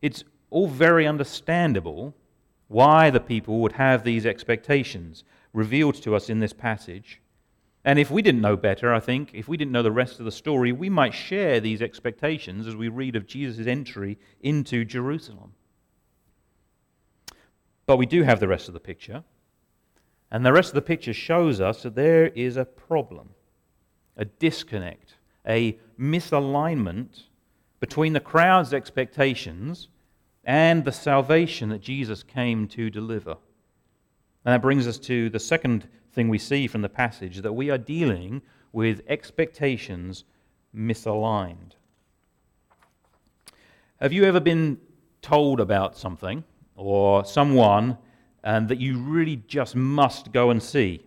It's 0.00 0.22
all 0.50 0.68
very 0.68 1.06
understandable 1.06 2.14
why 2.68 3.10
the 3.10 3.20
people 3.20 3.58
would 3.60 3.72
have 3.72 4.04
these 4.04 4.26
expectations 4.26 5.24
revealed 5.52 5.96
to 5.96 6.14
us 6.14 6.28
in 6.28 6.38
this 6.38 6.52
passage. 6.52 7.20
And 7.84 7.98
if 7.98 8.10
we 8.10 8.20
didn't 8.20 8.42
know 8.42 8.56
better, 8.56 8.92
I 8.92 9.00
think, 9.00 9.30
if 9.32 9.48
we 9.48 9.56
didn't 9.56 9.72
know 9.72 9.82
the 9.82 9.90
rest 9.90 10.18
of 10.18 10.26
the 10.26 10.30
story, 10.30 10.70
we 10.70 10.90
might 10.90 11.14
share 11.14 11.58
these 11.58 11.80
expectations 11.80 12.66
as 12.66 12.76
we 12.76 12.88
read 12.88 13.16
of 13.16 13.26
Jesus' 13.26 13.66
entry 13.66 14.18
into 14.42 14.84
Jerusalem. 14.84 15.54
But 17.86 17.96
we 17.96 18.06
do 18.06 18.22
have 18.22 18.38
the 18.38 18.48
rest 18.48 18.68
of 18.68 18.74
the 18.74 18.80
picture. 18.80 19.24
And 20.30 20.44
the 20.44 20.52
rest 20.52 20.68
of 20.68 20.74
the 20.74 20.82
picture 20.82 21.14
shows 21.14 21.60
us 21.60 21.82
that 21.82 21.94
there 21.94 22.28
is 22.28 22.56
a 22.56 22.66
problem, 22.66 23.30
a 24.20 24.26
disconnect, 24.26 25.14
a 25.48 25.78
misalignment 25.98 27.22
between 27.80 28.12
the 28.12 28.20
crowd's 28.20 28.74
expectations 28.74 29.88
and 30.44 30.84
the 30.84 30.92
salvation 30.92 31.70
that 31.70 31.80
Jesus 31.80 32.22
came 32.22 32.68
to 32.68 32.90
deliver. 32.90 33.36
And 34.44 34.52
that 34.54 34.62
brings 34.62 34.86
us 34.86 34.98
to 34.98 35.30
the 35.30 35.40
second 35.40 35.88
thing 36.12 36.28
we 36.28 36.38
see 36.38 36.66
from 36.66 36.82
the 36.82 36.88
passage 36.88 37.38
that 37.38 37.52
we 37.54 37.70
are 37.70 37.78
dealing 37.78 38.42
with 38.72 39.00
expectations 39.08 40.24
misaligned. 40.76 41.72
Have 44.00 44.12
you 44.12 44.24
ever 44.24 44.40
been 44.40 44.78
told 45.22 45.60
about 45.60 45.96
something 45.96 46.44
or 46.76 47.24
someone 47.24 47.96
and 48.44 48.68
that 48.68 48.80
you 48.80 48.98
really 48.98 49.36
just 49.46 49.74
must 49.74 50.30
go 50.32 50.50
and 50.50 50.62
see? 50.62 51.02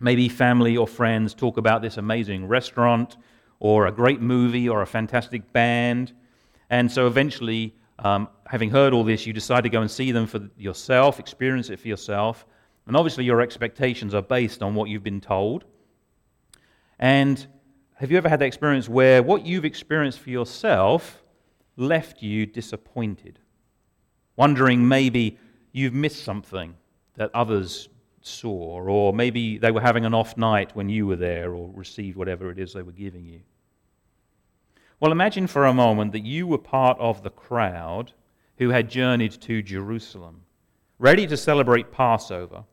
Maybe 0.00 0.28
family 0.28 0.76
or 0.76 0.86
friends 0.86 1.34
talk 1.34 1.58
about 1.58 1.82
this 1.82 1.98
amazing 1.98 2.48
restaurant 2.48 3.16
or 3.58 3.86
a 3.86 3.92
great 3.92 4.20
movie 4.20 4.68
or 4.68 4.80
a 4.80 4.86
fantastic 4.86 5.52
band. 5.52 6.12
And 6.70 6.90
so 6.90 7.06
eventually, 7.06 7.76
um, 7.98 8.28
having 8.46 8.70
heard 8.70 8.94
all 8.94 9.04
this, 9.04 9.26
you 9.26 9.34
decide 9.34 9.64
to 9.64 9.68
go 9.68 9.82
and 9.82 9.90
see 9.90 10.10
them 10.10 10.26
for 10.26 10.48
yourself, 10.56 11.20
experience 11.20 11.68
it 11.68 11.78
for 11.78 11.88
yourself. 11.88 12.46
And 12.86 12.96
obviously, 12.96 13.24
your 13.24 13.42
expectations 13.42 14.14
are 14.14 14.22
based 14.22 14.62
on 14.62 14.74
what 14.74 14.88
you've 14.88 15.04
been 15.04 15.20
told. 15.20 15.64
And 16.98 17.46
have 17.96 18.10
you 18.10 18.16
ever 18.16 18.30
had 18.30 18.40
that 18.40 18.46
experience 18.46 18.88
where 18.88 19.22
what 19.22 19.44
you've 19.44 19.66
experienced 19.66 20.20
for 20.20 20.30
yourself 20.30 21.22
left 21.76 22.22
you 22.22 22.46
disappointed? 22.46 23.38
Wondering 24.36 24.88
maybe 24.88 25.38
you've 25.72 25.92
missed 25.92 26.24
something 26.24 26.74
that 27.16 27.30
others 27.34 27.90
saw, 28.20 28.80
or 28.80 29.12
maybe 29.12 29.58
they 29.58 29.70
were 29.70 29.80
having 29.80 30.04
an 30.04 30.14
off 30.14 30.36
night 30.36 30.74
when 30.74 30.88
you 30.88 31.06
were 31.06 31.16
there 31.16 31.54
or 31.54 31.70
received 31.74 32.16
whatever 32.16 32.50
it 32.50 32.58
is 32.58 32.72
they 32.72 32.82
were 32.82 32.92
giving 32.92 33.24
you. 33.24 33.40
Well, 34.98 35.12
imagine 35.12 35.46
for 35.46 35.64
a 35.64 35.72
moment 35.72 36.12
that 36.12 36.24
you 36.24 36.46
were 36.46 36.58
part 36.58 36.98
of 36.98 37.22
the 37.22 37.30
crowd 37.30 38.12
who 38.58 38.70
had 38.70 38.90
journeyed 38.90 39.32
to 39.40 39.62
Jerusalem, 39.62 40.42
ready 40.98 41.26
to 41.26 41.36
celebrate 41.36 41.90
Passover 41.90 42.64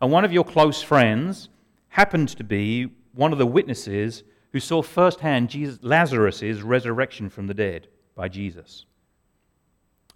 and 0.00 0.12
one 0.12 0.24
of 0.24 0.32
your 0.32 0.44
close 0.44 0.82
friends 0.82 1.48
happened 1.88 2.28
to 2.28 2.44
be 2.44 2.90
one 3.14 3.32
of 3.32 3.38
the 3.38 3.46
witnesses 3.46 4.22
who 4.52 4.60
saw 4.60 4.82
firsthand 4.82 5.50
Jesus, 5.50 5.78
Lazarus' 5.82 6.60
resurrection 6.62 7.30
from 7.30 7.46
the 7.46 7.54
dead 7.54 7.88
by 8.14 8.28
Jesus. 8.28 8.84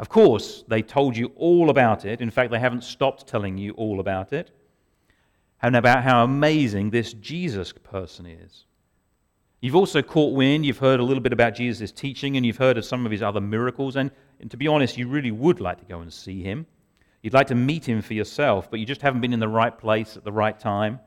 Of 0.00 0.08
course, 0.08 0.64
they 0.66 0.80
told 0.80 1.14
you 1.14 1.30
all 1.36 1.68
about 1.68 2.06
it. 2.06 2.22
In 2.22 2.30
fact, 2.30 2.50
they 2.50 2.58
haven't 2.58 2.84
stopped 2.84 3.26
telling 3.26 3.58
you 3.58 3.72
all 3.72 4.00
about 4.00 4.32
it. 4.32 4.50
And 5.60 5.76
about 5.76 6.02
how 6.02 6.24
amazing 6.24 6.88
this 6.88 7.12
Jesus 7.12 7.70
person 7.70 8.24
is. 8.24 8.64
You've 9.60 9.76
also 9.76 10.00
caught 10.00 10.34
wind, 10.34 10.64
you've 10.64 10.78
heard 10.78 11.00
a 11.00 11.02
little 11.04 11.22
bit 11.22 11.34
about 11.34 11.54
Jesus' 11.54 11.92
teaching, 11.92 12.38
and 12.38 12.46
you've 12.46 12.56
heard 12.56 12.78
of 12.78 12.86
some 12.86 13.04
of 13.04 13.12
his 13.12 13.20
other 13.20 13.42
miracles. 13.42 13.96
And, 13.96 14.10
and 14.40 14.50
to 14.50 14.56
be 14.56 14.66
honest, 14.66 14.96
you 14.96 15.06
really 15.06 15.30
would 15.30 15.60
like 15.60 15.78
to 15.80 15.84
go 15.84 16.00
and 16.00 16.10
see 16.10 16.42
him. 16.42 16.66
You'd 17.20 17.34
like 17.34 17.48
to 17.48 17.54
meet 17.54 17.86
him 17.86 18.00
for 18.00 18.14
yourself, 18.14 18.70
but 18.70 18.80
you 18.80 18.86
just 18.86 19.02
haven't 19.02 19.20
been 19.20 19.34
in 19.34 19.40
the 19.40 19.48
right 19.48 19.76
place 19.76 20.16
at 20.16 20.24
the 20.24 20.32
right 20.32 20.58
time. 20.58 20.98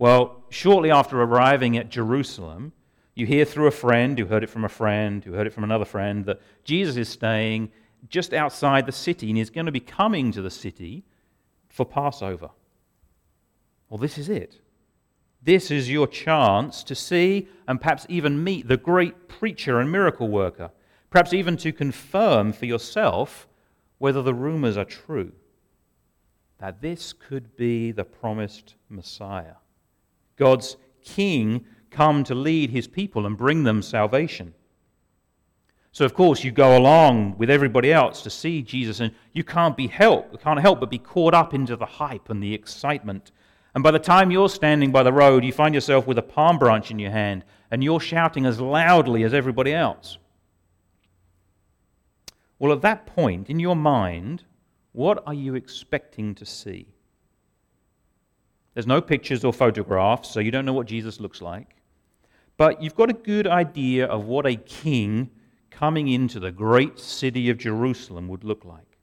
Well, 0.00 0.42
shortly 0.50 0.90
after 0.90 1.22
arriving 1.22 1.76
at 1.76 1.90
Jerusalem, 1.90 2.72
you 3.18 3.26
hear 3.26 3.44
through 3.44 3.66
a 3.66 3.72
friend 3.72 4.18
who 4.18 4.26
heard 4.26 4.44
it 4.44 4.50
from 4.50 4.64
a 4.64 4.68
friend 4.68 5.24
who 5.24 5.32
heard 5.32 5.46
it 5.46 5.52
from 5.52 5.64
another 5.64 5.84
friend 5.84 6.24
that 6.26 6.40
Jesus 6.64 6.96
is 6.96 7.08
staying 7.08 7.70
just 8.08 8.32
outside 8.32 8.86
the 8.86 8.92
city 8.92 9.28
and 9.28 9.36
he's 9.36 9.50
going 9.50 9.66
to 9.66 9.72
be 9.72 9.80
coming 9.80 10.30
to 10.32 10.40
the 10.40 10.50
city 10.50 11.04
for 11.68 11.84
Passover. 11.84 12.50
Well, 13.88 13.98
this 13.98 14.18
is 14.18 14.28
it. 14.28 14.60
This 15.42 15.70
is 15.70 15.90
your 15.90 16.06
chance 16.06 16.84
to 16.84 16.94
see 16.94 17.48
and 17.66 17.80
perhaps 17.80 18.06
even 18.08 18.44
meet 18.44 18.68
the 18.68 18.76
great 18.76 19.28
preacher 19.28 19.80
and 19.80 19.90
miracle 19.90 20.28
worker, 20.28 20.70
perhaps 21.10 21.32
even 21.32 21.56
to 21.58 21.72
confirm 21.72 22.52
for 22.52 22.66
yourself 22.66 23.48
whether 23.98 24.22
the 24.22 24.34
rumors 24.34 24.76
are 24.76 24.84
true 24.84 25.32
that 26.58 26.82
this 26.82 27.12
could 27.12 27.56
be 27.56 27.92
the 27.92 28.04
promised 28.04 28.74
Messiah. 28.88 29.54
God's 30.36 30.76
king 31.04 31.64
come 31.90 32.24
to 32.24 32.34
lead 32.34 32.70
his 32.70 32.86
people 32.86 33.26
and 33.26 33.36
bring 33.36 33.64
them 33.64 33.82
salvation. 33.82 34.54
So, 35.92 36.04
of 36.04 36.14
course, 36.14 36.44
you 36.44 36.52
go 36.52 36.76
along 36.76 37.38
with 37.38 37.50
everybody 37.50 37.92
else 37.92 38.22
to 38.22 38.30
see 38.30 38.62
Jesus, 38.62 39.00
and 39.00 39.12
you 39.32 39.42
can't 39.42 39.76
be 39.76 39.86
help, 39.86 40.40
can't 40.40 40.60
help 40.60 40.80
but 40.80 40.90
be 40.90 40.98
caught 40.98 41.34
up 41.34 41.54
into 41.54 41.76
the 41.76 41.86
hype 41.86 42.30
and 42.30 42.42
the 42.42 42.54
excitement. 42.54 43.32
And 43.74 43.82
by 43.82 43.90
the 43.90 43.98
time 43.98 44.30
you're 44.30 44.48
standing 44.48 44.92
by 44.92 45.02
the 45.02 45.12
road, 45.12 45.44
you 45.44 45.52
find 45.52 45.74
yourself 45.74 46.06
with 46.06 46.18
a 46.18 46.22
palm 46.22 46.58
branch 46.58 46.90
in 46.90 46.98
your 46.98 47.10
hand, 47.10 47.44
and 47.70 47.82
you're 47.82 48.00
shouting 48.00 48.46
as 48.46 48.60
loudly 48.60 49.24
as 49.24 49.34
everybody 49.34 49.74
else. 49.74 50.18
Well, 52.58 52.72
at 52.72 52.82
that 52.82 53.06
point, 53.06 53.48
in 53.48 53.58
your 53.58 53.76
mind, 53.76 54.44
what 54.92 55.22
are 55.26 55.34
you 55.34 55.54
expecting 55.54 56.34
to 56.36 56.44
see? 56.44 56.86
There's 58.74 58.86
no 58.86 59.00
pictures 59.00 59.44
or 59.44 59.52
photographs, 59.52 60.30
so 60.30 60.40
you 60.40 60.50
don't 60.50 60.64
know 60.64 60.72
what 60.72 60.86
Jesus 60.86 61.18
looks 61.18 61.42
like. 61.42 61.77
But 62.58 62.82
you've 62.82 62.96
got 62.96 63.08
a 63.08 63.14
good 63.14 63.46
idea 63.46 64.04
of 64.04 64.26
what 64.26 64.44
a 64.44 64.56
king 64.56 65.30
coming 65.70 66.08
into 66.08 66.40
the 66.40 66.50
great 66.50 66.98
city 66.98 67.48
of 67.48 67.56
Jerusalem 67.56 68.26
would 68.28 68.42
look 68.42 68.64
like. 68.64 68.98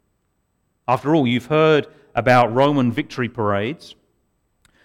After 0.87 1.15
all, 1.15 1.25
you've 1.25 1.45
heard 1.45 1.87
about 2.13 2.53
Roman 2.53 2.91
victory 2.91 3.29
parades. 3.29 3.95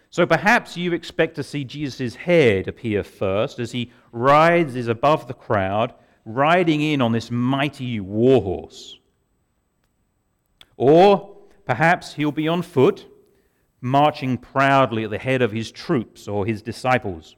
So 0.09 0.25
perhaps 0.25 0.77
you 0.77 0.93
expect 0.93 1.35
to 1.35 1.43
see 1.43 1.65
Jesus' 1.65 2.15
head 2.15 2.69
appear 2.69 3.03
first 3.03 3.59
as 3.59 3.73
he 3.73 3.93
rides 4.13 4.77
is 4.77 4.87
above 4.87 5.27
the 5.27 5.35
crowd, 5.35 5.93
riding 6.25 6.81
in 6.81 7.03
on 7.03 7.11
this 7.11 7.31
mighty 7.31 7.99
war 7.99 8.41
horse. 8.41 8.99
Or 10.77 11.37
perhaps 11.67 12.15
he'll 12.15 12.33
be 12.33 12.47
on 12.47 12.63
foot, 12.63 13.07
marching 13.81 14.39
proudly 14.39 15.05
at 15.05 15.11
the 15.11 15.19
head 15.19 15.43
of 15.43 15.51
his 15.51 15.73
troops 15.73 16.29
or 16.29 16.47
his 16.47 16.63
disciples. 16.63 17.35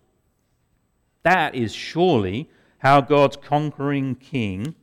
That 1.23 1.55
is 1.55 1.75
surely 1.75 2.51
how 2.79 3.01
God's 3.01 3.37
conquering 3.37 4.17
king 4.17 4.75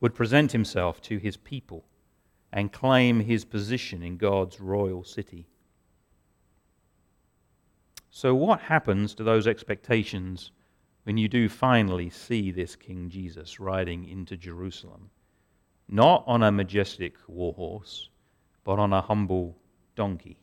would 0.00 0.14
present 0.14 0.52
himself 0.52 1.00
to 1.02 1.18
his 1.18 1.36
people 1.36 1.84
and 2.52 2.72
claim 2.72 3.20
his 3.20 3.44
position 3.44 4.02
in 4.02 4.16
God's 4.16 4.60
royal 4.60 5.04
city. 5.04 5.46
So, 8.10 8.34
what 8.34 8.60
happens 8.60 9.14
to 9.14 9.24
those 9.24 9.46
expectations 9.46 10.50
when 11.04 11.18
you 11.18 11.28
do 11.28 11.48
finally 11.48 12.08
see 12.08 12.50
this 12.50 12.74
King 12.74 13.10
Jesus 13.10 13.60
riding 13.60 14.08
into 14.08 14.36
Jerusalem? 14.36 15.10
Not 15.88 16.24
on 16.26 16.42
a 16.42 16.50
majestic 16.50 17.16
war 17.28 17.52
horse, 17.52 18.08
but 18.64 18.78
on 18.78 18.92
a 18.92 19.02
humble 19.02 19.56
donkey. 19.94 20.38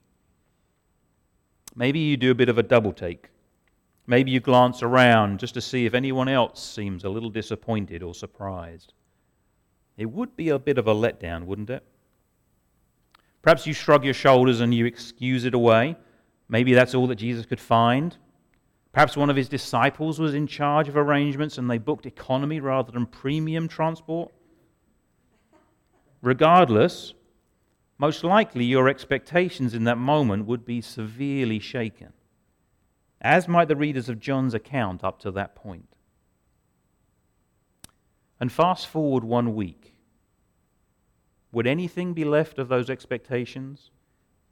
Maybe 1.76 2.00
you 2.00 2.16
do 2.16 2.32
a 2.32 2.36
bit 2.36 2.50
of 2.50 2.60
a 2.60 2.64
double 2.64 2.94
take. 2.94 3.30
Maybe 4.06 4.32
you 4.32 4.40
glance 4.40 4.84
around 4.84 5.40
just 5.40 5.54
to 5.54 5.62
see 5.62 5.86
if 5.86 5.94
anyone 5.94 6.28
else 6.28 6.62
seems 6.62 7.04
a 7.04 7.10
little 7.10 7.30
disappointed 7.30 8.04
or 8.04 8.14
surprised. 8.14 8.94
It 9.98 10.08
would 10.08 10.36
be 10.36 10.50
a 10.50 10.60
bit 10.60 10.78
of 10.78 10.88
a 10.88 10.94
letdown, 10.94 11.46
wouldn't 11.46 11.70
it? 11.70 11.84
Perhaps 13.42 13.68
you 13.68 13.74
shrug 13.74 14.04
your 14.04 14.14
shoulders 14.14 14.62
and 14.62 14.74
you 14.74 14.86
excuse 14.86 15.46
it 15.46 15.54
away. 15.54 15.96
Maybe 16.50 16.74
that's 16.74 16.96
all 16.96 17.08
that 17.08 17.16
Jesus 17.16 17.46
could 17.46 17.60
find. 17.60 18.18
Perhaps 18.92 19.18
one 19.18 19.30
of 19.30 19.36
his 19.36 19.50
disciples 19.50 20.20
was 20.20 20.34
in 20.34 20.48
charge 20.48 20.88
of 20.88 20.96
arrangements 20.96 21.58
and 21.58 21.70
they 21.70 21.78
booked 21.78 22.06
economy 22.06 22.60
rather 22.60 22.92
than 22.92 23.06
premium 23.06 23.68
transport. 23.68 24.32
Regardless, 26.22 27.14
most 27.98 28.24
likely 28.24 28.66
your 28.66 28.88
expectations 28.88 29.74
in 29.74 29.84
that 29.86 29.98
moment 29.98 30.46
would 30.46 30.64
be 30.66 30.80
severely 30.80 31.60
shaken, 31.60 32.14
as 33.24 33.48
might 33.48 33.70
the 33.70 33.76
readers 33.76 34.10
of 34.10 34.20
John's 34.20 34.54
account 34.54 35.04
up 35.04 35.20
to 35.20 35.32
that 35.32 35.56
point. 35.56 35.88
And 38.40 38.52
fast 38.52 38.88
forward 38.88 39.24
one 39.24 39.56
week. 39.56 39.96
Would 41.54 41.68
anything 41.68 42.14
be 42.14 42.26
left 42.26 42.60
of 42.60 42.68
those 42.68 42.90
expectations 42.90 43.92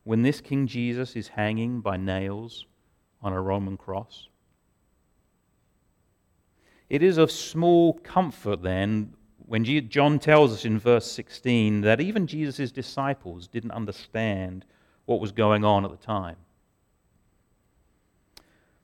when 0.04 0.22
this 0.22 0.40
King 0.40 0.68
Jesus 0.68 1.16
is 1.16 1.30
hanging 1.30 1.82
by 1.82 1.98
nails 1.98 2.66
on 3.22 3.34
a 3.34 3.42
Roman 3.42 3.76
cross? 3.76 4.30
It 6.90 7.02
is 7.02 7.18
of 7.18 7.32
small 7.32 7.94
comfort 7.94 8.62
then 8.62 9.14
when 9.46 9.66
John 9.66 10.20
tells 10.20 10.54
us 10.54 10.64
in 10.64 10.80
verse 10.80 11.12
16 11.12 11.82
that 11.82 12.00
even 12.00 12.28
Jesus' 12.28 12.72
disciples 12.72 13.48
didn't 13.48 13.72
understand 13.72 14.64
what 15.06 15.20
was 15.20 15.34
going 15.34 15.66
on 15.66 15.84
at 15.84 15.92
the 15.92 15.98
time. 15.98 16.38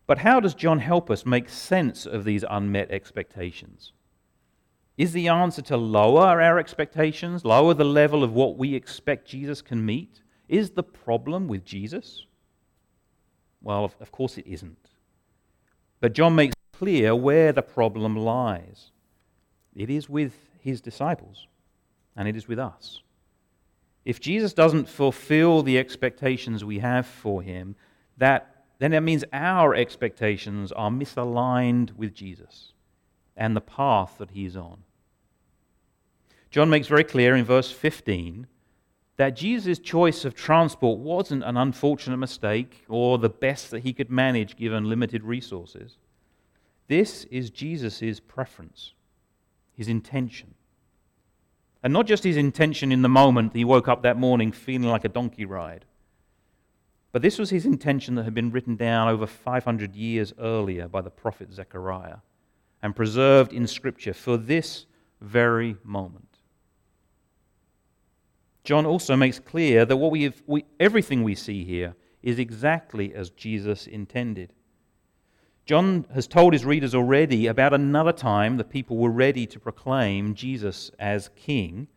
But 0.08 0.20
how 0.20 0.40
does 0.40 0.56
John 0.56 0.80
help 0.80 1.12
us 1.12 1.26
make 1.26 1.50
sense 1.50 2.06
of 2.06 2.24
these 2.24 2.46
unmet 2.50 2.90
expectations? 2.90 3.92
Is 4.98 5.12
the 5.12 5.28
answer 5.28 5.62
to 5.64 5.78
lower 5.78 6.42
our 6.42 6.58
expectations, 6.58 7.46
lower 7.46 7.74
the 7.74 7.84
level 7.84 8.24
of 8.24 8.34
what 8.34 8.58
we 8.58 8.74
expect 8.74 9.28
Jesus 9.28 9.62
can 9.62 9.86
meet? 9.86 10.22
Is 10.48 10.72
the 10.72 10.84
problem 10.84 11.48
with 11.48 11.66
Jesus? 11.66 12.26
Well, 13.62 13.92
of 14.00 14.12
course 14.12 14.38
it 14.38 14.48
isn't. 14.48 14.90
But 16.00 16.14
John 16.14 16.36
makes 16.36 16.56
clear 16.74 17.14
where 17.14 17.52
the 17.52 17.62
problem 17.62 18.16
lies. 18.16 18.92
It 19.76 19.90
is 19.90 20.10
with 20.10 20.34
his 20.60 20.80
disciples, 20.80 21.48
and 22.16 22.28
it 22.28 22.36
is 22.36 22.48
with 22.48 22.60
us. 22.60 23.02
If 24.06 24.20
Jesus 24.20 24.54
doesn't 24.54 24.88
fulfill 24.88 25.64
the 25.64 25.78
expectations 25.78 26.64
we 26.64 26.80
have 26.80 27.06
for 27.06 27.42
him, 27.42 27.76
that, 28.18 28.57
then 28.80 28.92
that 28.92 29.02
means 29.02 29.24
our 29.34 29.74
expectations 29.74 30.72
are 30.72 30.90
misaligned 30.90 31.96
with 31.96 32.14
Jesus 32.14 32.74
and 33.36 33.56
the 33.56 33.62
path 33.62 34.16
that 34.20 34.32
he's 34.32 34.56
on. 34.56 34.84
John 36.50 36.70
makes 36.70 36.88
very 36.88 37.04
clear 37.04 37.36
in 37.36 37.46
verse 37.46 37.72
15 37.72 38.48
that 39.18 39.36
Jesus' 39.36 39.80
choice 39.80 40.26
of 40.26 40.36
transport 40.36 41.00
wasn't 41.00 41.44
an 41.44 41.58
unfortunate 41.58 42.18
mistake 42.18 42.86
or 42.88 43.18
the 43.18 43.30
best 43.30 43.72
that 43.72 43.82
he 43.82 43.94
could 43.94 44.12
manage 44.12 44.56
given 44.56 44.88
limited 44.88 45.24
resources. 45.24 45.98
This 46.88 47.26
is 47.26 47.50
Jesus' 47.50 48.20
preference 48.20 48.94
his 49.76 49.88
intention. 49.88 50.56
And 51.84 51.94
not 51.94 52.08
just 52.08 52.24
his 52.24 52.38
intention 52.38 52.92
in 52.92 53.04
the 53.04 53.10
moment 53.10 53.56
he 53.56 53.64
woke 53.64 53.88
up 53.88 54.02
that 54.02 54.18
morning 54.18 54.52
feeling 54.52 54.90
like 54.90 55.06
a 55.06 55.10
donkey 55.10 55.46
ride, 55.46 55.86
but 57.18 57.24
this 57.24 57.40
was 57.40 57.50
his 57.50 57.66
intention 57.66 58.14
that 58.14 58.26
had 58.26 58.36
been 58.36 58.52
written 58.52 58.76
down 58.76 59.08
over 59.08 59.26
500 59.26 59.96
years 59.96 60.34
earlier 60.38 60.88
by 60.88 61.02
the 61.02 61.10
prophet 61.10 61.52
Zechariah 61.52 62.18
and 62.84 62.96
preserved 62.96 63.54
in 63.54 63.66
Scripture 63.66 64.14
for 64.14 64.38
this 64.38 64.86
very 65.20 65.78
moment. 65.84 66.38
John 68.64 68.86
also 68.86 69.16
makes 69.16 69.40
clear 69.40 69.84
that 69.84 69.98
what 69.98 70.12
we, 70.12 70.26
have, 70.26 70.44
we 70.46 70.66
everything 70.80 71.24
we 71.24 71.34
see 71.34 71.66
here 71.66 71.96
is 72.22 72.38
exactly 72.38 73.16
as 73.16 73.32
Jesus 73.32 73.88
intended. 73.88 74.54
John 75.66 76.06
has 76.14 76.28
told 76.28 76.54
his 76.54 76.66
readers 76.66 76.94
already 76.94 77.48
about 77.48 77.74
another 77.74 78.14
time 78.14 78.58
the 78.58 78.64
people 78.64 78.96
were 78.96 79.10
ready 79.10 79.48
to 79.48 79.60
proclaim 79.60 80.36
Jesus 80.36 80.92
as 81.00 81.32
king, 81.36 81.88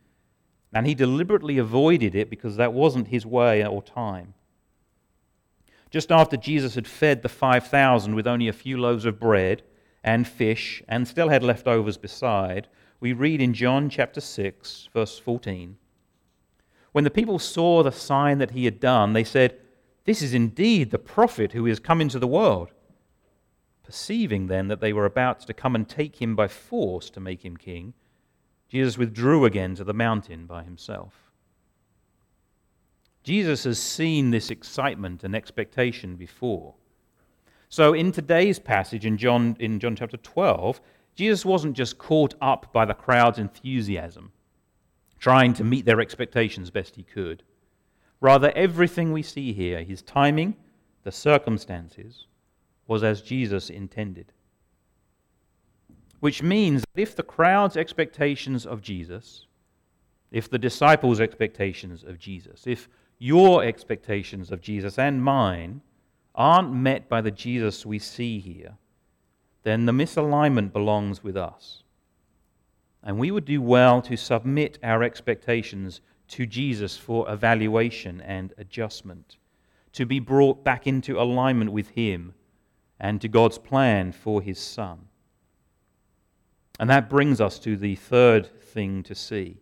and 0.73 0.87
he 0.87 0.95
deliberately 0.95 1.59
avoided 1.59 2.15
it 2.15 2.31
because 2.31 2.57
that 2.57 2.73
wasn't 2.73 3.09
his 3.09 3.27
way 3.27 3.63
or 3.63 3.83
time. 3.83 4.33
Just 5.91 6.13
after 6.13 6.37
Jesus 6.37 6.77
had 6.77 6.87
fed 6.87 7.23
the 7.23 7.29
5,000 7.29 8.15
with 8.15 8.27
only 8.27 8.47
a 8.47 8.53
few 8.53 8.79
loaves 8.79 9.05
of 9.05 9.19
bread 9.19 9.63
and 10.05 10.27
fish 10.27 10.83
and 10.89 11.07
still 11.07 11.29
had 11.29 11.43
leftovers 11.43 11.97
beside, 11.97 12.69
we 13.01 13.13
read 13.13 13.41
in 13.41 13.55
John 13.55 13.91
chapter 13.91 14.21
6, 14.21 14.89
verse 14.95 15.19
14. 15.19 15.77
When 16.93 17.05
the 17.05 17.11
people 17.11 17.39
saw 17.39 17.83
the 17.83 17.93
sign 17.93 18.39
that 18.39 18.53
he 18.53 18.65
had 18.65 18.79
done, 18.79 19.13
they 19.13 19.25
said, 19.25 19.59
This 20.05 20.23
is 20.23 20.33
indeed 20.33 20.91
the 20.91 20.99
prophet 20.99 21.53
who 21.53 21.67
is 21.67 21.81
come 21.81 22.01
into 22.01 22.19
the 22.19 22.27
world. 22.27 22.71
Perceiving 23.85 24.47
then 24.47 24.69
that 24.69 24.81
they 24.81 24.93
were 24.93 25.07
about 25.07 25.41
to 25.41 25.55
come 25.55 25.75
and 25.75 25.89
take 25.89 26.23
him 26.23 26.37
by 26.37 26.47
force 26.47 27.11
to 27.11 27.21
make 27.21 27.45
him 27.45 27.57
king, 27.57 27.95
Jesus 28.69 28.97
withdrew 28.97 29.45
again 29.45 29.75
to 29.75 29.85
the 29.85 29.93
mountain 29.93 30.47
by 30.47 30.63
himself. 30.63 31.30
Jesus 33.23 33.65
has 33.65 33.79
seen 33.79 34.31
this 34.31 34.51
excitement 34.51 35.25
and 35.25 35.35
expectation 35.35 36.17
before. 36.17 36.75
So 37.69 37.93
in 37.93 38.13
today's 38.13 38.59
passage 38.59 39.07
in 39.07 39.17
John, 39.17 39.57
in 39.61 39.79
John 39.79 39.95
chapter 39.95 40.17
12, 40.17 40.81
Jesus 41.15 41.45
wasn't 41.45 41.77
just 41.77 41.99
caught 41.99 42.35
up 42.41 42.73
by 42.73 42.85
the 42.85 42.95
crowd's 42.95 43.39
enthusiasm, 43.39 44.33
trying 45.19 45.53
to 45.55 45.65
meet 45.65 45.85
their 45.85 46.01
expectations 46.01 46.71
best 46.71 46.97
he 46.97 47.03
could. 47.03 47.43
Rather, 48.21 48.53
everything 48.57 49.13
we 49.13 49.23
see 49.23 49.53
here, 49.53 49.83
his 49.83 50.03
timing, 50.03 50.57
the 51.05 51.13
circumstances, 51.13 52.27
was 52.87 53.05
as 53.05 53.23
Jesus 53.23 53.71
intended. 53.71 54.33
Which 56.21 56.43
means 56.43 56.83
that 56.95 57.01
if 57.01 57.15
the 57.15 57.23
crowd's 57.23 57.77
expectations 57.77 58.67
of 58.67 58.83
Jesus, 58.83 59.47
if 60.31 60.51
the 60.51 60.59
disciples' 60.59 61.21
expectations 61.21 62.03
of 62.03 62.19
Jesus, 62.19 62.67
if 62.67 62.89
your 63.21 63.63
expectations 63.63 64.51
of 64.51 64.61
Jesus 64.61 64.99
and 64.99 65.23
mine 65.23 65.83
aren't 66.35 66.73
met 66.73 67.09
by 67.09 67.21
the 67.21 67.31
Jesus 67.31 67.87
we 67.87 68.01
see 68.01 68.41
here, 68.41 68.79
then 69.63 69.87
the 69.87 69.93
misalignment 69.93 70.73
belongs 70.73 71.23
with 71.23 71.37
us. 71.37 71.85
And 73.05 73.17
we 73.17 73.31
would 73.31 73.45
do 73.45 73.63
well 73.63 74.03
to 74.03 74.17
submit 74.17 74.81
our 74.83 75.05
expectations 75.05 76.01
to 76.29 76.47
Jesus 76.47 76.97
for 76.97 77.31
evaluation 77.31 78.21
and 78.23 78.53
adjustment, 78.59 79.37
to 79.93 80.05
be 80.05 80.19
brought 80.19 80.65
back 80.65 80.89
into 80.89 81.21
alignment 81.21 81.71
with 81.71 81.91
Him 81.91 82.35
and 83.01 83.21
to 83.23 83.29
God's 83.29 83.59
plan 83.59 84.13
for 84.13 84.43
his 84.43 84.59
son. 84.59 85.07
And 86.79 86.89
that 86.91 87.09
brings 87.09 87.41
us 87.41 87.59
to 87.61 87.77
the 87.77 87.97
third 87.97 88.47
thing 88.61 89.03
to 89.05 89.15
see. 89.15 89.57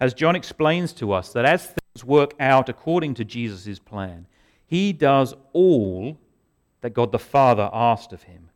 As 0.00 0.14
John 0.14 0.36
explains 0.36 0.92
to 0.94 1.12
us, 1.12 1.32
that 1.32 1.44
as 1.44 1.66
things 1.66 2.04
work 2.04 2.34
out 2.38 2.68
according 2.68 3.14
to 3.14 3.24
Jesus' 3.24 3.78
plan, 3.78 4.26
he 4.64 4.92
does 4.92 5.34
all 5.52 6.18
that 6.80 6.94
God 6.94 7.10
the 7.10 7.18
Father 7.18 7.68
asked 7.72 8.12
of 8.12 8.22
him. 8.24 8.50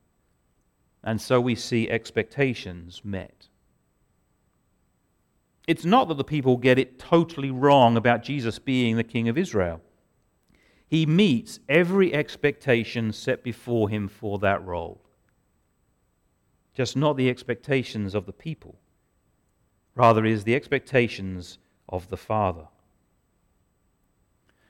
And 1.03 1.21
so 1.21 1.41
we 1.41 1.57
see 1.57 1.91
expectations 1.91 3.01
met. 3.05 3.49
It's 5.67 5.85
not 5.85 6.09
that 6.09 6.17
the 6.17 6.25
people 6.25 6.57
get 6.57 6.79
it 6.79 6.99
totally 6.99 7.51
wrong 7.51 7.97
about 7.97 8.23
Jesus 8.23 8.59
being 8.59 8.97
the 8.97 9.05
King 9.05 9.29
of 9.29 9.37
Israel. 9.39 9.81
he 10.93 11.07
meets 11.07 11.59
every 11.71 12.13
expectation 12.13 13.15
set 13.15 13.43
before 13.43 13.89
him 13.89 14.07
for 14.07 14.39
that 14.39 14.63
role. 14.63 15.01
Just 16.75 16.99
not 16.99 17.17
the 17.17 17.31
expectations 17.31 18.15
of 18.15 18.27
the 18.27 18.33
people, 18.35 18.79
rather, 19.95 20.25
is 20.25 20.45
the 20.45 20.55
expectations 20.55 21.59
of 21.89 22.09
the 22.09 22.17
Father. 22.17 22.69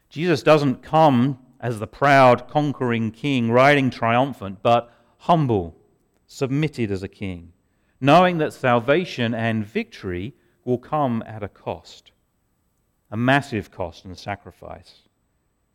Jesus 0.09 0.43
doesn't 0.43 0.83
come 0.83 1.39
as 1.61 1.79
the 1.79 1.87
proud, 1.87 2.49
conquering 2.49 3.11
king, 3.11 3.51
riding 3.51 3.89
triumphant, 3.89 4.59
but 4.63 4.93
humble, 5.19 5.77
submitted 6.27 6.91
as 6.91 7.03
a 7.03 7.09
king, 7.09 7.53
knowing 8.01 8.39
that 8.39 8.53
salvation 8.53 9.33
and 9.33 9.65
victory 9.65 10.35
will 10.65 10.79
come 10.79 11.23
at 11.27 11.43
a 11.43 11.49
cost, 11.49 12.11
a 13.11 13.17
massive 13.17 13.71
cost 13.71 14.05
and 14.05 14.19
sacrifice, 14.19 15.09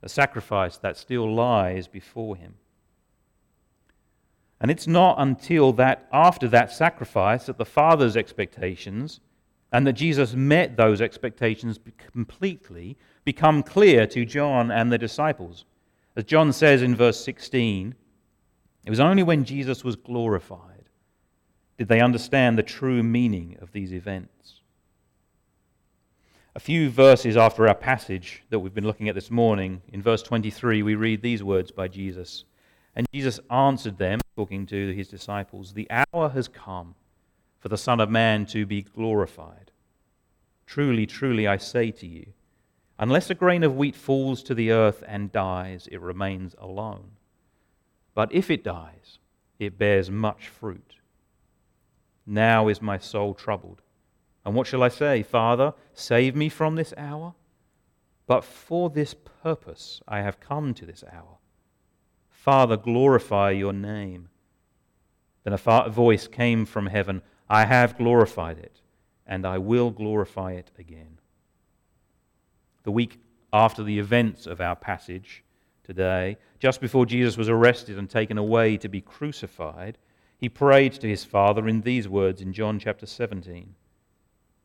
a 0.03 0.09
sacrifice 0.09 0.77
that 0.77 0.97
still 0.97 1.33
lies 1.33 1.87
before 1.87 2.35
him. 2.35 2.55
And 4.59 4.69
it's 4.71 4.87
not 4.87 5.15
until 5.19 5.71
that 5.73 6.07
after 6.11 6.47
that 6.49 6.71
sacrifice 6.71 7.45
that 7.45 7.57
the 7.57 7.65
Father's 7.65 8.17
expectations 8.17 9.19
and 9.71 9.85
that 9.85 9.93
Jesus 9.93 10.33
met 10.33 10.77
those 10.77 11.01
expectations 11.01 11.79
completely 12.11 12.97
become 13.25 13.63
clear 13.63 14.07
to 14.07 14.25
John 14.25 14.71
and 14.71 14.91
the 14.91 14.97
disciples. 14.97 15.65
As 16.15 16.23
John 16.23 16.53
says 16.53 16.81
in 16.81 16.95
verse 16.95 17.23
16, 17.23 17.93
it 18.85 18.89
was 18.89 18.99
only 18.99 19.23
when 19.23 19.43
Jesus 19.43 19.83
was 19.83 19.95
glorified 19.95 20.77
did 21.77 21.87
they 21.87 22.01
understand 22.01 22.57
the 22.57 22.63
true 22.63 23.03
meaning 23.03 23.55
of 23.61 23.71
these 23.71 23.93
events. 23.93 24.61
A 26.55 26.59
few 26.59 26.89
verses 26.89 27.37
after 27.37 27.67
our 27.67 27.75
passage 27.75 28.43
that 28.49 28.57
we've 28.57 28.73
been 28.73 28.87
looking 28.87 29.09
at 29.09 29.15
this 29.15 29.29
morning, 29.29 29.83
in 29.89 30.01
verse 30.01 30.23
23, 30.23 30.81
we 30.81 30.95
read 30.95 31.21
these 31.21 31.43
words 31.43 31.69
by 31.69 31.87
Jesus. 31.87 32.45
And 32.95 33.05
Jesus 33.13 33.39
answered 33.51 33.99
them, 33.99 34.19
talking 34.35 34.65
to 34.67 34.93
his 34.93 35.07
disciples, 35.07 35.73
The 35.73 35.87
hour 35.91 36.29
has 36.29 36.47
come 36.47 36.95
for 37.59 37.69
the 37.69 37.77
Son 37.77 37.99
of 37.99 38.09
Man 38.09 38.45
to 38.47 38.65
be 38.65 38.81
glorified. 38.81 39.71
Truly, 40.65 41.05
truly, 41.05 41.47
I 41.47 41.57
say 41.57 41.91
to 41.91 42.07
you, 42.07 42.33
Unless 42.99 43.29
a 43.29 43.35
grain 43.35 43.63
of 43.63 43.75
wheat 43.75 43.95
falls 43.95 44.41
to 44.43 44.55
the 44.55 44.71
earth 44.71 45.03
and 45.07 45.31
dies, 45.31 45.87
it 45.91 46.01
remains 46.01 46.55
alone. 46.59 47.11
But 48.15 48.33
if 48.33 48.49
it 48.49 48.63
dies, 48.63 49.19
it 49.59 49.77
bears 49.77 50.09
much 50.09 50.47
fruit. 50.47 50.95
Now 52.25 52.67
is 52.67 52.81
my 52.81 52.97
soul 52.97 53.33
troubled. 53.33 53.81
And 54.43 54.55
what 54.55 54.65
shall 54.65 54.81
I 54.81 54.89
say? 54.89 55.23
Father, 55.23 55.73
save 55.93 56.35
me 56.35 56.49
from 56.49 56.75
this 56.75 56.93
hour? 56.97 57.35
But 58.25 58.43
for 58.43 58.89
this 58.89 59.13
purpose 59.13 60.01
I 60.07 60.21
have 60.21 60.39
come 60.39 60.73
to 60.73 60.85
this 60.85 61.03
hour. 61.11 61.37
Father, 62.29 62.77
glorify 62.77 63.51
your 63.51 63.73
name. 63.73 64.29
Then 65.43 65.53
a 65.53 65.89
voice 65.89 66.27
came 66.27 66.65
from 66.65 66.87
heaven 66.87 67.21
I 67.49 67.65
have 67.65 67.97
glorified 67.97 68.57
it, 68.57 68.81
and 69.25 69.45
I 69.45 69.57
will 69.57 69.91
glorify 69.91 70.53
it 70.53 70.71
again 70.77 71.17
the 72.87 72.91
week 72.91 73.19
after 73.51 73.83
the 73.83 73.99
events 73.99 74.47
of 74.47 74.61
our 74.61 74.73
passage 74.73 75.43
today, 75.83 76.37
just 76.57 76.79
before 76.79 77.05
Jesus 77.05 77.35
was 77.35 77.49
arrested 77.49 77.97
and 77.99 78.09
taken 78.09 78.37
away 78.37 78.77
to 78.77 78.87
be 78.87 79.01
crucified, 79.01 79.97
he 80.37 80.47
prayed 80.47 80.93
to 80.93 81.09
his 81.09 81.25
Father 81.25 81.67
in 81.67 81.81
these 81.81 82.07
words 82.07 82.41
in 82.41 82.53
John 82.53 82.79
chapter 82.79 83.05
17 83.05 83.75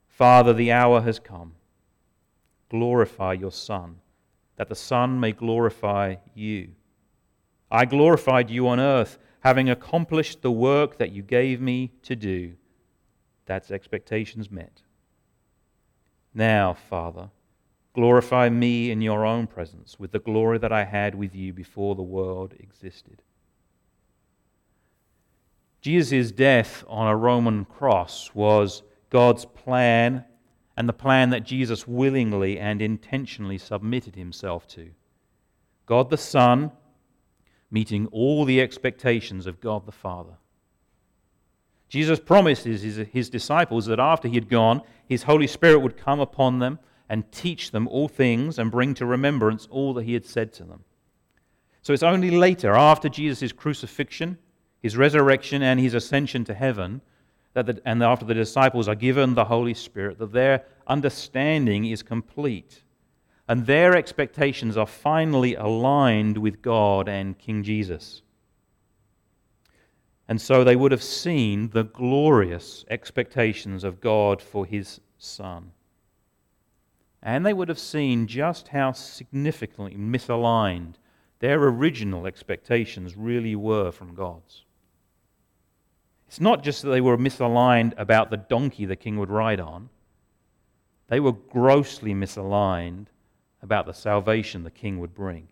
Father, 0.06 0.52
the 0.52 0.70
hour 0.70 1.00
has 1.00 1.18
come. 1.18 1.54
Glorify 2.68 3.32
your 3.32 3.50
Son, 3.50 3.96
that 4.54 4.68
the 4.68 4.76
Son 4.76 5.18
may 5.18 5.32
glorify 5.32 6.14
you. 6.32 6.68
I 7.72 7.86
glorified 7.86 8.50
you 8.50 8.68
on 8.68 8.78
earth, 8.78 9.18
having 9.40 9.68
accomplished 9.68 10.42
the 10.42 10.52
work 10.52 10.98
that 10.98 11.10
you 11.10 11.22
gave 11.22 11.60
me 11.60 11.90
to 12.02 12.14
do. 12.14 12.52
That's 13.46 13.70
expectations 13.70 14.50
met. 14.50 14.82
Now, 16.34 16.74
Father, 16.74 17.30
Glorify 17.94 18.48
me 18.48 18.90
in 18.90 19.02
your 19.02 19.26
own 19.26 19.46
presence 19.46 19.98
with 19.98 20.12
the 20.12 20.18
glory 20.18 20.58
that 20.58 20.72
I 20.72 20.84
had 20.84 21.14
with 21.14 21.34
you 21.34 21.52
before 21.52 21.94
the 21.94 22.02
world 22.02 22.54
existed. 22.58 23.20
Jesus' 25.82 26.32
death 26.32 26.84
on 26.88 27.08
a 27.08 27.16
Roman 27.16 27.64
cross 27.66 28.30
was 28.34 28.82
God's 29.10 29.44
plan 29.44 30.24
and 30.76 30.88
the 30.88 30.94
plan 30.94 31.30
that 31.30 31.44
Jesus 31.44 31.86
willingly 31.86 32.58
and 32.58 32.80
intentionally 32.80 33.58
submitted 33.58 34.16
himself 34.16 34.66
to. 34.68 34.90
God 35.84 36.08
the 36.08 36.16
Son 36.16 36.72
meeting 37.70 38.06
all 38.06 38.46
the 38.46 38.60
expectations 38.60 39.46
of 39.46 39.60
God 39.60 39.84
the 39.84 39.92
Father. 39.92 40.36
Jesus 41.92 42.18
promises 42.18 42.80
his, 42.80 42.96
his 43.12 43.28
disciples 43.28 43.84
that 43.84 44.00
after 44.00 44.26
he 44.26 44.36
had 44.36 44.48
gone, 44.48 44.80
his 45.06 45.24
Holy 45.24 45.46
Spirit 45.46 45.80
would 45.80 45.94
come 45.94 46.20
upon 46.20 46.58
them 46.58 46.78
and 47.06 47.30
teach 47.30 47.70
them 47.70 47.86
all 47.86 48.08
things 48.08 48.58
and 48.58 48.70
bring 48.70 48.94
to 48.94 49.04
remembrance 49.04 49.68
all 49.70 49.92
that 49.92 50.04
he 50.04 50.14
had 50.14 50.24
said 50.24 50.54
to 50.54 50.64
them. 50.64 50.84
So 51.82 51.92
it's 51.92 52.02
only 52.02 52.30
later, 52.30 52.72
after 52.72 53.10
Jesus' 53.10 53.52
crucifixion, 53.52 54.38
his 54.80 54.96
resurrection, 54.96 55.62
and 55.62 55.78
his 55.78 55.92
ascension 55.92 56.46
to 56.46 56.54
heaven, 56.54 57.02
that 57.52 57.66
the, 57.66 57.82
and 57.84 58.02
after 58.02 58.24
the 58.24 58.32
disciples 58.32 58.88
are 58.88 58.94
given 58.94 59.34
the 59.34 59.44
Holy 59.44 59.74
Spirit, 59.74 60.18
that 60.18 60.32
their 60.32 60.64
understanding 60.86 61.84
is 61.84 62.02
complete 62.02 62.84
and 63.46 63.66
their 63.66 63.94
expectations 63.94 64.78
are 64.78 64.86
finally 64.86 65.56
aligned 65.56 66.38
with 66.38 66.62
God 66.62 67.06
and 67.06 67.38
King 67.38 67.62
Jesus. 67.62 68.22
And 70.32 70.40
so 70.40 70.64
they 70.64 70.76
would 70.76 70.92
have 70.92 71.02
seen 71.02 71.68
the 71.68 71.84
glorious 71.84 72.86
expectations 72.88 73.84
of 73.84 74.00
God 74.00 74.40
for 74.40 74.64
his 74.64 74.98
Son 75.18 75.72
and 77.22 77.46
they 77.46 77.52
would 77.52 77.68
have 77.68 77.78
seen 77.78 78.26
just 78.26 78.68
how 78.68 78.92
significantly 78.92 79.94
misaligned 79.94 80.94
their 81.38 81.62
original 81.62 82.26
expectations 82.26 83.16
really 83.16 83.54
were 83.54 83.92
from 83.92 84.14
God's. 84.14 84.64
It's 86.26 86.40
not 86.40 86.64
just 86.64 86.82
that 86.82 86.90
they 86.90 87.00
were 87.00 87.18
misaligned 87.18 87.92
about 87.96 88.30
the 88.30 88.36
donkey 88.36 88.86
the 88.86 88.96
king 88.96 89.18
would 89.18 89.30
ride 89.30 89.60
on, 89.60 89.90
they 91.08 91.20
were 91.20 91.32
grossly 91.32 92.14
misaligned 92.14 93.06
about 93.62 93.86
the 93.86 93.92
salvation 93.92 94.64
the 94.64 94.70
king 94.70 94.98
would 94.98 95.14
bring. 95.14 95.48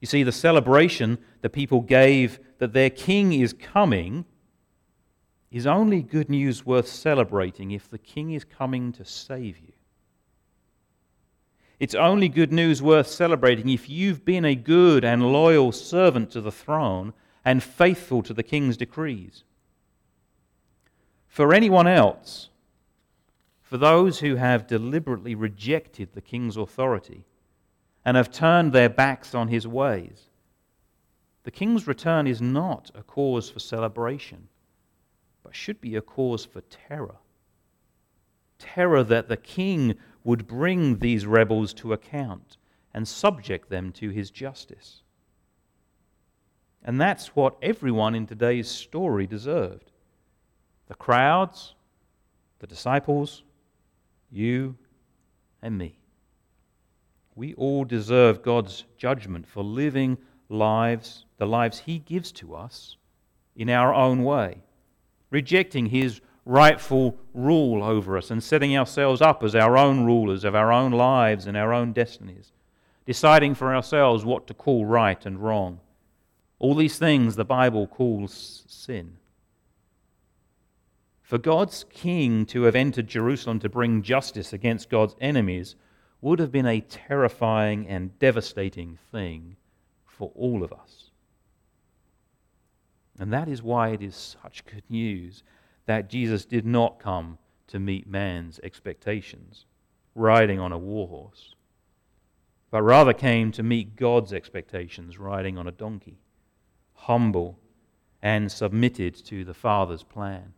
You 0.00 0.06
see, 0.06 0.22
the 0.22 0.32
celebration 0.32 1.18
the 1.42 1.50
people 1.50 1.80
gave 1.80 2.40
that 2.64 2.72
their 2.72 2.88
king 2.88 3.34
is 3.34 3.52
coming 3.52 4.24
is 5.50 5.66
only 5.66 6.00
good 6.00 6.30
news 6.30 6.64
worth 6.64 6.88
celebrating 6.88 7.72
if 7.72 7.90
the 7.90 7.98
king 7.98 8.30
is 8.30 8.42
coming 8.42 8.90
to 8.90 9.04
save 9.04 9.58
you. 9.58 9.74
It's 11.78 11.94
only 11.94 12.30
good 12.30 12.54
news 12.54 12.80
worth 12.80 13.06
celebrating 13.06 13.68
if 13.68 13.90
you've 13.90 14.24
been 14.24 14.46
a 14.46 14.54
good 14.54 15.04
and 15.04 15.30
loyal 15.30 15.72
servant 15.72 16.30
to 16.30 16.40
the 16.40 16.50
throne 16.50 17.12
and 17.44 17.62
faithful 17.62 18.22
to 18.22 18.32
the 18.32 18.42
king's 18.42 18.78
decrees. 18.78 19.44
For 21.28 21.52
anyone 21.52 21.86
else, 21.86 22.48
for 23.60 23.76
those 23.76 24.20
who 24.20 24.36
have 24.36 24.66
deliberately 24.66 25.34
rejected 25.34 26.14
the 26.14 26.22
king's 26.22 26.56
authority 26.56 27.26
and 28.06 28.16
have 28.16 28.32
turned 28.32 28.72
their 28.72 28.88
backs 28.88 29.34
on 29.34 29.48
his 29.48 29.68
ways, 29.68 30.30
the 31.44 31.50
king's 31.50 31.86
return 31.86 32.26
is 32.26 32.40
not 32.40 32.90
a 32.94 33.02
cause 33.02 33.50
for 33.50 33.60
celebration, 33.60 34.48
but 35.42 35.54
should 35.54 35.80
be 35.80 35.94
a 35.94 36.00
cause 36.00 36.44
for 36.44 36.62
terror. 36.62 37.16
Terror 38.58 39.04
that 39.04 39.28
the 39.28 39.36
king 39.36 39.94
would 40.24 40.46
bring 40.46 40.98
these 40.98 41.26
rebels 41.26 41.74
to 41.74 41.92
account 41.92 42.56
and 42.94 43.06
subject 43.06 43.68
them 43.68 43.92
to 43.92 44.08
his 44.08 44.30
justice. 44.30 45.02
And 46.82 46.98
that's 47.00 47.28
what 47.36 47.56
everyone 47.60 48.14
in 48.14 48.26
today's 48.26 48.68
story 48.68 49.26
deserved 49.26 49.90
the 50.86 50.94
crowds, 50.94 51.74
the 52.58 52.66
disciples, 52.66 53.42
you, 54.30 54.76
and 55.62 55.78
me. 55.78 55.98
We 57.34 57.54
all 57.54 57.84
deserve 57.84 58.42
God's 58.42 58.84
judgment 58.98 59.46
for 59.48 59.64
living 59.64 60.18
lives, 60.48 61.24
the 61.38 61.46
lives 61.46 61.80
He 61.80 61.98
gives 61.98 62.32
to 62.32 62.54
us, 62.54 62.96
in 63.56 63.70
our 63.70 63.94
own 63.94 64.24
way, 64.24 64.62
rejecting 65.30 65.86
His 65.86 66.20
rightful 66.44 67.16
rule 67.32 67.82
over 67.82 68.18
us 68.18 68.30
and 68.30 68.42
setting 68.42 68.76
ourselves 68.76 69.22
up 69.22 69.42
as 69.42 69.54
our 69.54 69.76
own 69.78 70.04
rulers 70.04 70.44
of 70.44 70.54
our 70.54 70.72
own 70.72 70.92
lives 70.92 71.46
and 71.46 71.56
our 71.56 71.72
own 71.72 71.92
destinies, 71.92 72.52
deciding 73.06 73.54
for 73.54 73.74
ourselves 73.74 74.24
what 74.24 74.46
to 74.46 74.54
call 74.54 74.84
right 74.84 75.24
and 75.24 75.40
wrong. 75.40 75.80
All 76.58 76.74
these 76.74 76.98
things 76.98 77.36
the 77.36 77.44
Bible 77.44 77.86
calls 77.86 78.64
sin. 78.66 79.16
For 81.22 81.38
God's 81.38 81.84
king 81.90 82.44
to 82.46 82.62
have 82.64 82.76
entered 82.76 83.08
Jerusalem 83.08 83.58
to 83.60 83.68
bring 83.68 84.02
justice 84.02 84.52
against 84.52 84.90
God's 84.90 85.16
enemies 85.20 85.74
would 86.20 86.38
have 86.38 86.52
been 86.52 86.66
a 86.66 86.80
terrifying 86.80 87.88
and 87.88 88.18
devastating 88.18 88.98
thing 89.10 89.56
for 90.14 90.30
all 90.34 90.62
of 90.62 90.72
us. 90.72 91.10
And 93.18 93.32
that 93.32 93.48
is 93.48 93.62
why 93.62 93.90
it 93.90 94.02
is 94.02 94.36
such 94.42 94.64
good 94.64 94.84
news 94.88 95.42
that 95.86 96.08
Jesus 96.08 96.44
did 96.44 96.66
not 96.66 96.98
come 96.98 97.38
to 97.68 97.78
meet 97.78 98.06
man's 98.06 98.58
expectations, 98.62 99.66
riding 100.14 100.58
on 100.58 100.72
a 100.72 100.78
war 100.78 101.08
horse, 101.08 101.54
but 102.70 102.82
rather 102.82 103.12
came 103.12 103.52
to 103.52 103.62
meet 103.62 103.96
God's 103.96 104.32
expectations, 104.32 105.18
riding 105.18 105.58
on 105.58 105.68
a 105.68 105.72
donkey, 105.72 106.18
humble 106.94 107.58
and 108.22 108.50
submitted 108.50 109.14
to 109.26 109.44
the 109.44 109.54
Father's 109.54 110.02
plan. 110.02 110.54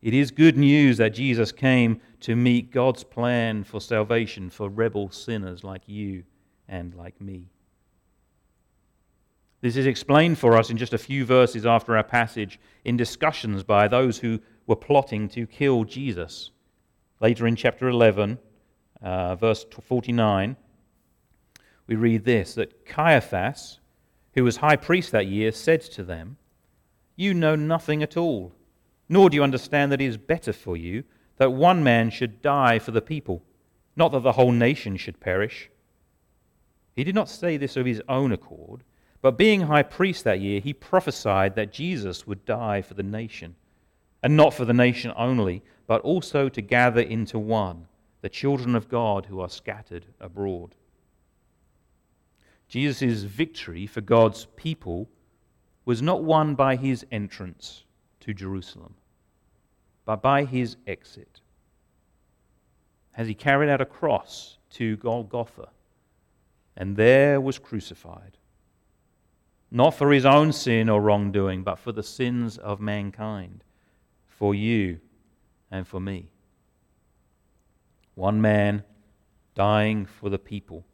It 0.00 0.14
is 0.14 0.30
good 0.30 0.56
news 0.56 0.96
that 0.98 1.14
Jesus 1.14 1.50
came 1.50 2.00
to 2.20 2.36
meet 2.36 2.70
God's 2.70 3.02
plan 3.02 3.64
for 3.64 3.80
salvation 3.80 4.48
for 4.48 4.68
rebel 4.68 5.10
sinners 5.10 5.64
like 5.64 5.82
you 5.86 6.22
and 6.68 6.94
like 6.94 7.20
me. 7.20 7.48
This 9.60 9.76
is 9.76 9.86
explained 9.86 10.38
for 10.38 10.56
us 10.56 10.70
in 10.70 10.76
just 10.76 10.92
a 10.92 10.98
few 10.98 11.24
verses 11.24 11.66
after 11.66 11.96
our 11.96 12.04
passage 12.04 12.60
in 12.84 12.96
discussions 12.96 13.64
by 13.64 13.88
those 13.88 14.18
who 14.18 14.40
were 14.66 14.76
plotting 14.76 15.28
to 15.30 15.46
kill 15.46 15.84
Jesus. 15.84 16.52
Later 17.20 17.46
in 17.46 17.56
chapter 17.56 17.88
11, 17.88 18.38
uh, 19.02 19.34
verse 19.34 19.64
49, 19.64 20.56
we 21.88 21.96
read 21.96 22.24
this 22.24 22.54
that 22.54 22.86
Caiaphas, 22.86 23.80
who 24.34 24.44
was 24.44 24.58
high 24.58 24.76
priest 24.76 25.10
that 25.10 25.26
year, 25.26 25.50
said 25.50 25.80
to 25.82 26.04
them, 26.04 26.36
You 27.16 27.34
know 27.34 27.56
nothing 27.56 28.02
at 28.02 28.16
all, 28.16 28.52
nor 29.08 29.28
do 29.28 29.36
you 29.36 29.42
understand 29.42 29.90
that 29.90 30.00
it 30.00 30.06
is 30.06 30.16
better 30.16 30.52
for 30.52 30.76
you 30.76 31.02
that 31.38 31.52
one 31.52 31.82
man 31.82 32.10
should 32.10 32.42
die 32.42 32.78
for 32.78 32.90
the 32.92 33.00
people, 33.00 33.42
not 33.96 34.12
that 34.12 34.22
the 34.22 34.32
whole 34.32 34.52
nation 34.52 34.96
should 34.96 35.18
perish. 35.18 35.70
He 36.94 37.04
did 37.04 37.14
not 37.14 37.28
say 37.28 37.56
this 37.56 37.76
of 37.76 37.86
his 37.86 38.02
own 38.08 38.32
accord 38.32 38.82
but 39.20 39.36
being 39.36 39.62
high 39.62 39.82
priest 39.82 40.24
that 40.24 40.40
year, 40.40 40.60
he 40.60 40.72
prophesied 40.72 41.56
that 41.56 41.72
Jesus 41.72 42.26
would 42.26 42.44
die 42.44 42.82
for 42.82 42.94
the 42.94 43.02
nation, 43.02 43.56
and 44.22 44.36
not 44.36 44.54
for 44.54 44.64
the 44.64 44.72
nation 44.72 45.12
only, 45.16 45.62
but 45.86 46.00
also 46.02 46.48
to 46.48 46.60
gather 46.62 47.00
into 47.00 47.38
one 47.38 47.86
the 48.20 48.28
children 48.28 48.74
of 48.74 48.88
God 48.88 49.26
who 49.26 49.40
are 49.40 49.48
scattered 49.48 50.06
abroad. 50.20 50.74
Jesus' 52.68 53.22
victory 53.22 53.86
for 53.86 54.00
God's 54.00 54.46
people 54.56 55.08
was 55.84 56.02
not 56.02 56.22
won 56.22 56.54
by 56.54 56.76
his 56.76 57.06
entrance 57.10 57.84
to 58.20 58.34
Jerusalem, 58.34 58.94
but 60.04 60.20
by 60.20 60.44
his 60.44 60.76
exit. 60.86 61.40
As 63.16 63.26
he 63.26 63.34
carried 63.34 63.70
out 63.70 63.80
a 63.80 63.86
cross 63.86 64.58
to 64.70 64.96
Golgotha, 64.98 65.68
and 66.76 66.96
there 66.96 67.40
was 67.40 67.58
crucified 67.58 68.37
not 69.70 69.94
for 69.94 70.12
his 70.12 70.24
own 70.24 70.52
sin 70.52 70.88
or 70.88 71.00
wrongdoing, 71.00 71.62
but 71.62 71.78
for 71.78 71.92
the 71.92 72.02
sins 72.02 72.56
of 72.58 72.80
mankind, 72.80 73.62
for 74.26 74.54
you 74.54 75.00
and 75.70 75.86
for 75.86 76.00
me. 76.00 76.30
One 78.14 78.40
man 78.40 78.84
dying 79.54 80.06
for 80.06 80.30
the 80.30 80.38
people, 80.38 80.84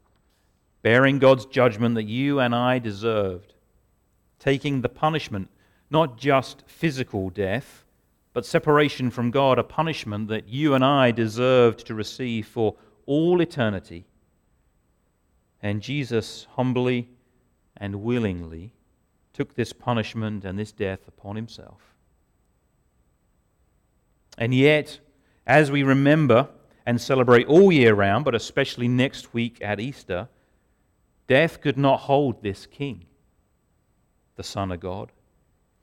bearing 0.82 1.18
God's 1.18 1.46
judgment 1.46 1.94
that 1.94 2.04
you 2.04 2.40
and 2.40 2.54
I 2.54 2.78
deserved, 2.78 3.54
taking 4.38 4.80
the 4.80 4.88
punishment, 4.88 5.48
not 5.90 6.18
just 6.18 6.64
physical 6.66 7.30
death, 7.30 7.84
but 8.32 8.44
separation 8.44 9.10
from 9.10 9.30
God, 9.30 9.58
a 9.58 9.62
punishment 9.62 10.28
that 10.28 10.48
you 10.48 10.74
and 10.74 10.84
I 10.84 11.12
deserved 11.12 11.86
to 11.86 11.94
receive 11.94 12.46
for 12.46 12.74
all 13.06 13.40
eternity. 13.40 14.06
And 15.62 15.80
Jesus 15.80 16.48
humbly 16.56 17.08
and 17.76 18.02
willingly 18.02 18.72
took 19.32 19.54
this 19.54 19.72
punishment 19.72 20.44
and 20.44 20.58
this 20.58 20.72
death 20.72 21.08
upon 21.08 21.36
himself. 21.36 21.94
And 24.38 24.54
yet, 24.54 25.00
as 25.46 25.70
we 25.70 25.82
remember 25.82 26.48
and 26.86 27.00
celebrate 27.00 27.46
all 27.46 27.72
year 27.72 27.94
round, 27.94 28.24
but 28.24 28.34
especially 28.34 28.88
next 28.88 29.32
week 29.34 29.58
at 29.60 29.80
Easter, 29.80 30.28
death 31.26 31.60
could 31.60 31.78
not 31.78 32.00
hold 32.00 32.42
this 32.42 32.66
king, 32.66 33.06
the 34.36 34.42
Son 34.42 34.70
of 34.70 34.80
God. 34.80 35.12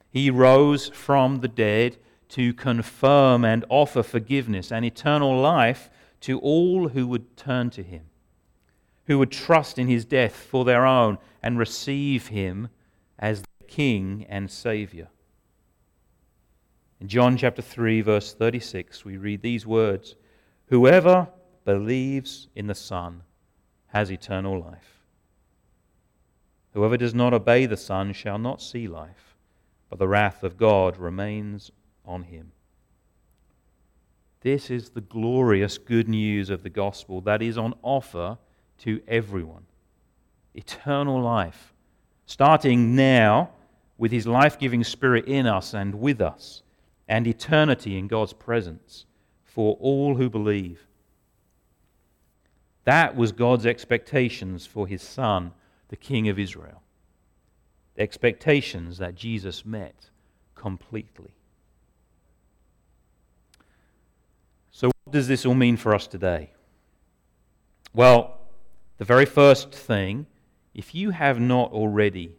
He 0.10 0.30
rose 0.30 0.89
from 0.89 1.39
the 1.39 1.47
dead 1.47 1.97
to 2.30 2.54
confirm 2.54 3.43
and 3.43 3.65
offer 3.69 4.04
forgiveness 4.04 4.71
and 4.71 4.86
eternal 4.86 5.39
life 5.39 5.89
to 6.21 6.39
all 6.39 6.89
who 6.89 7.08
would 7.08 7.36
turn 7.36 7.69
to 7.71 7.84
him 7.84 8.04
who 9.12 9.19
would 9.19 9.32
trust 9.32 9.77
in 9.77 9.88
his 9.88 10.06
death 10.06 10.34
for 10.36 10.63
their 10.63 10.86
own 10.86 11.17
and 11.41 11.58
receive 11.58 12.27
him 12.27 12.69
as 13.17 13.41
the 13.41 13.65
King 13.67 14.25
and 14.30 14.49
Saviour. 14.49 15.08
In 16.99 17.08
John 17.08 17.36
chapter 17.38 17.62
3, 17.62 18.01
verse 18.01 18.34
36, 18.34 19.04
we 19.04 19.17
read 19.17 19.41
these 19.41 19.65
words 19.65 20.15
Whoever 20.67 21.27
believes 21.65 22.47
in 22.56 22.67
the 22.67 22.75
Son 22.75 23.23
has 23.88 24.12
eternal 24.12 24.60
life. 24.60 25.01
Whoever 26.73 26.97
does 26.97 27.13
not 27.13 27.34
obey 27.34 27.65
the 27.65 27.75
Son 27.77 28.13
shall 28.13 28.38
not 28.38 28.62
see 28.62 28.88
life, 28.88 29.36
but 29.89 29.99
the 29.99 30.08
wrath 30.08 30.43
of 30.43 30.58
God 30.58 30.97
remains 30.97 31.71
on 32.06 32.23
him. 32.23 32.54
This 34.41 34.71
is 34.71 34.89
the 34.89 35.01
glorious 35.01 35.77
good 35.77 36.08
news 36.08 36.49
of 36.49 36.63
the 36.63 36.69
gospel 36.69 37.21
that 37.21 37.41
is 37.41 37.58
on 37.58 37.73
offer 37.84 38.38
to 38.80 39.01
everyone. 39.08 39.65
Eternal 40.54 41.22
life, 41.22 41.74
starting 42.26 42.96
now 42.96 43.52
with 43.98 44.12
His 44.12 44.28
life 44.28 44.58
giving 44.58 44.84
Spirit 44.84 45.26
in 45.26 45.46
us 45.46 45.74
and 45.74 45.96
with 45.96 46.22
us, 46.22 46.64
and 47.08 47.28
eternity 47.28 47.98
in 47.98 48.08
God's 48.08 48.34
presence 48.34 49.06
for 49.44 49.78
all 49.80 50.16
who 50.16 50.30
believe. 50.30 50.88
That 52.84 53.16
was 53.16 53.32
God's 53.32 53.66
expectations 53.66 54.66
for 54.66 54.88
His 54.88 55.02
Son, 55.02 55.52
the 55.90 55.96
King 55.96 56.30
of 56.30 56.40
Israel. 56.40 56.82
The 57.96 58.02
expectations 58.02 58.98
that 58.98 59.16
Jesus 59.16 59.66
met 59.66 60.10
completely. 60.56 61.36
So, 64.72 64.88
what 64.88 65.14
does 65.14 65.28
this 65.28 65.46
all 65.46 65.54
mean 65.54 65.78
for 65.78 65.94
us 65.94 66.08
today? 66.08 66.52
Well, 67.94 68.38
the 68.98 69.06
very 69.06 69.26
first 69.26 69.72
thing, 69.72 70.26
if 70.73 70.95
you 70.95 71.12
have 71.12 71.39
not 71.39 71.71
already, 71.71 72.36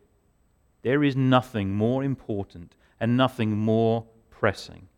there 0.83 1.05
is 1.05 1.17
nothing 1.17 1.75
more 1.75 2.03
important 2.03 2.75
and 2.99 3.17
nothing 3.17 3.57
more 3.57 4.07
pressing. 4.31 4.89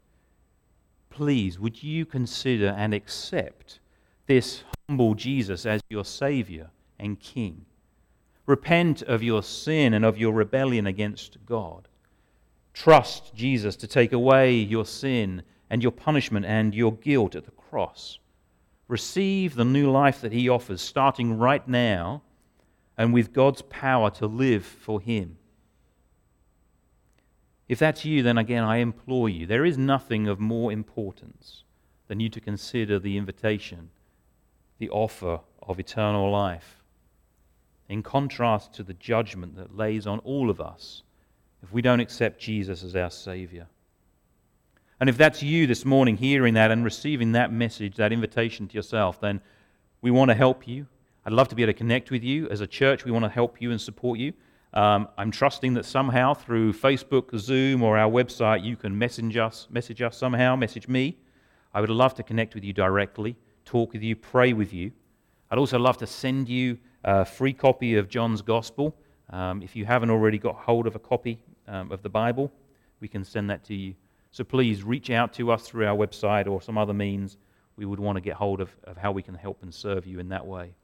Please, 1.10 1.58
would 1.58 1.82
you 1.82 2.04
consider 2.04 2.68
and 2.68 2.92
accept 2.92 3.78
this 4.26 4.64
humble 4.88 5.14
Jesus 5.14 5.66
as 5.66 5.80
your 5.88 6.04
Savior 6.04 6.70
and 6.98 7.20
King? 7.20 7.66
Repent 8.46 9.02
of 9.02 9.22
your 9.22 9.42
sin 9.42 9.94
and 9.94 10.04
of 10.04 10.18
your 10.18 10.32
rebellion 10.32 10.86
against 10.86 11.38
God. 11.46 11.88
Trust 12.72 13.34
Jesus 13.34 13.76
to 13.76 13.86
take 13.86 14.12
away 14.12 14.52
your 14.52 14.84
sin 14.84 15.42
and 15.70 15.82
your 15.82 15.92
punishment 15.92 16.44
and 16.44 16.74
your 16.74 16.92
guilt 16.92 17.34
at 17.34 17.44
the 17.44 17.50
cross. 17.52 18.18
Receive 18.88 19.54
the 19.54 19.64
new 19.64 19.90
life 19.90 20.20
that 20.20 20.32
He 20.32 20.48
offers, 20.48 20.82
starting 20.82 21.38
right 21.38 21.66
now, 21.66 22.22
and 22.96 23.12
with 23.12 23.33
God's 23.33 23.62
power 23.62 24.11
to 24.12 24.26
live 24.26 24.64
for 24.64 25.00
Him. 25.00 25.38
If 27.68 27.78
that's 27.78 28.04
you, 28.04 28.22
then 28.22 28.38
again, 28.38 28.62
I 28.62 28.76
implore 28.76 29.28
you, 29.28 29.46
there 29.46 29.64
is 29.64 29.78
nothing 29.78 30.28
of 30.28 30.38
more 30.38 30.70
importance 30.70 31.64
than 32.09 32.20
you 32.20 32.28
to 32.28 32.40
consider 32.40 32.98
the 32.98 33.16
invitation, 33.16 33.90
the 34.78 34.90
offer 34.90 35.40
of 35.62 35.80
eternal 35.80 36.30
life, 36.30 36.83
in 37.88 38.02
contrast 38.02 38.74
to 38.74 38.83
the 38.83 38.94
judgment 38.94 39.57
that 39.57 39.76
lays 39.76 40.07
on 40.07 40.18
all 40.20 40.50
of 40.50 40.61
us 40.61 41.02
if 41.62 41.72
we 41.72 41.83
don't 41.83 42.00
accept 42.00 42.40
Jesus 42.40 42.83
as 42.83 42.94
our 42.94 43.11
Savior. 43.11 43.66
And 45.00 45.09
if 45.09 45.16
that's 45.16 45.42
you 45.42 45.66
this 45.66 45.85
morning 45.85 46.16
hearing 46.16 46.54
that 46.54 46.70
and 46.70 46.85
receiving 46.85 47.33
that 47.33 47.52
message, 47.52 47.96
that 47.96 48.12
invitation 48.12 48.68
to 48.68 48.74
yourself, 48.74 49.20
then 49.20 49.40
we 50.00 50.11
want 50.11 50.28
to 50.30 50.35
help 50.35 50.68
you. 50.68 50.87
I'd 51.26 51.32
love 51.32 51.48
to 51.48 51.54
be 51.54 51.62
able 51.62 51.72
to 51.72 51.78
connect 51.78 52.10
with 52.10 52.22
you. 52.22 52.50
As 52.50 52.60
a 52.60 52.66
church, 52.66 53.06
we 53.06 53.10
want 53.10 53.24
to 53.24 53.30
help 53.30 53.58
you 53.58 53.70
and 53.70 53.80
support 53.80 54.18
you. 54.18 54.34
Um, 54.74 55.08
I'm 55.16 55.30
trusting 55.30 55.72
that 55.74 55.87
somehow 55.87 56.34
through 56.34 56.74
Facebook, 56.74 57.38
Zoom, 57.38 57.82
or 57.82 57.96
our 57.96 58.10
website, 58.10 58.62
you 58.62 58.76
can 58.76 58.98
message 58.98 59.38
us, 59.38 59.66
message 59.70 60.02
us 60.02 60.18
somehow, 60.18 60.54
message 60.54 60.87
me. 60.87 61.16
I 61.72 61.80
would 61.80 61.88
love 61.88 62.14
to 62.16 62.22
connect 62.22 62.54
with 62.54 62.62
you 62.62 62.74
directly, 62.74 63.37
talk 63.64 63.94
with 63.94 64.02
you, 64.02 64.16
pray 64.16 64.52
with 64.52 64.74
you. 64.74 64.92
I'd 65.50 65.56
also 65.56 65.78
love 65.78 65.96
to 65.98 66.06
send 66.06 66.46
you 66.48 66.76
a 67.04 67.24
free 67.24 67.54
copy 67.54 67.96
of 67.96 68.10
John's 68.10 68.42
Gospel. 68.42 68.94
Um, 69.30 69.62
if 69.62 69.74
you 69.74 69.87
haven't 69.87 70.10
already 70.10 70.37
got 70.37 70.56
hold 70.56 70.87
of 70.87 70.94
a 70.94 70.98
copy 70.98 71.38
um, 71.66 71.90
of 71.90 72.02
the 72.02 72.10
Bible, 72.10 72.52
we 73.00 73.08
can 73.08 73.24
send 73.24 73.48
that 73.48 73.64
to 73.64 73.74
you. 73.74 73.94
So 74.30 74.44
please 74.44 74.84
reach 74.84 75.08
out 75.08 75.32
to 75.34 75.50
us 75.50 75.66
through 75.66 75.87
our 75.87 75.96
website 75.96 76.46
or 76.46 76.60
some 76.60 76.76
other 76.76 76.92
means. 76.92 77.38
we 77.76 77.87
would 77.87 78.00
want 78.00 78.16
to 78.16 78.20
get 78.20 78.34
hold 78.34 78.60
of, 78.60 78.70
of 78.84 78.98
how 78.98 79.10
we 79.12 79.22
can 79.22 79.34
help 79.34 79.62
and 79.62 79.72
serve 79.72 80.06
you 80.06 80.18
in 80.18 80.28
that 80.28 80.46
way. 80.46 80.74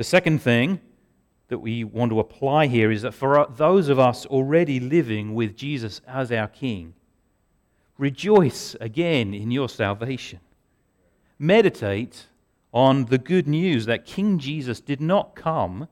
The 0.00 0.04
second 0.04 0.40
thing 0.40 0.80
that 1.48 1.58
we 1.58 1.84
want 1.84 2.10
to 2.10 2.20
apply 2.20 2.68
here 2.68 2.90
is 2.90 3.02
that 3.02 3.12
for 3.12 3.46
those 3.54 3.90
of 3.90 3.98
us 3.98 4.24
already 4.24 4.80
living 4.80 5.34
with 5.34 5.54
Jesus 5.54 6.00
as 6.08 6.32
our 6.32 6.48
King, 6.48 6.94
rejoice 7.98 8.74
again 8.80 9.34
in 9.34 9.50
your 9.50 9.68
salvation. 9.68 10.40
Meditate 11.38 12.28
on 12.72 13.04
the 13.04 13.18
good 13.18 13.46
news 13.46 13.84
that 13.84 14.06
King 14.06 14.38
Jesus 14.38 14.80
did 14.80 15.02
not 15.02 15.34
come 15.34 15.86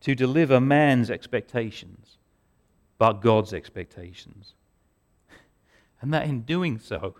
to 0.00 0.16
deliver 0.16 0.60
man's 0.60 1.08
expectations, 1.08 2.16
but 2.98 3.20
God's 3.22 3.54
expectations. 3.54 4.54
And 6.00 6.12
that 6.12 6.26
in 6.26 6.40
doing 6.40 6.80
so, 6.80 7.14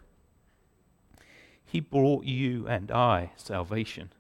he 1.65 1.79
brought 1.79 2.25
you 2.25 2.67
and 2.67 2.91
I 2.91 3.31
salvation. 3.37 4.11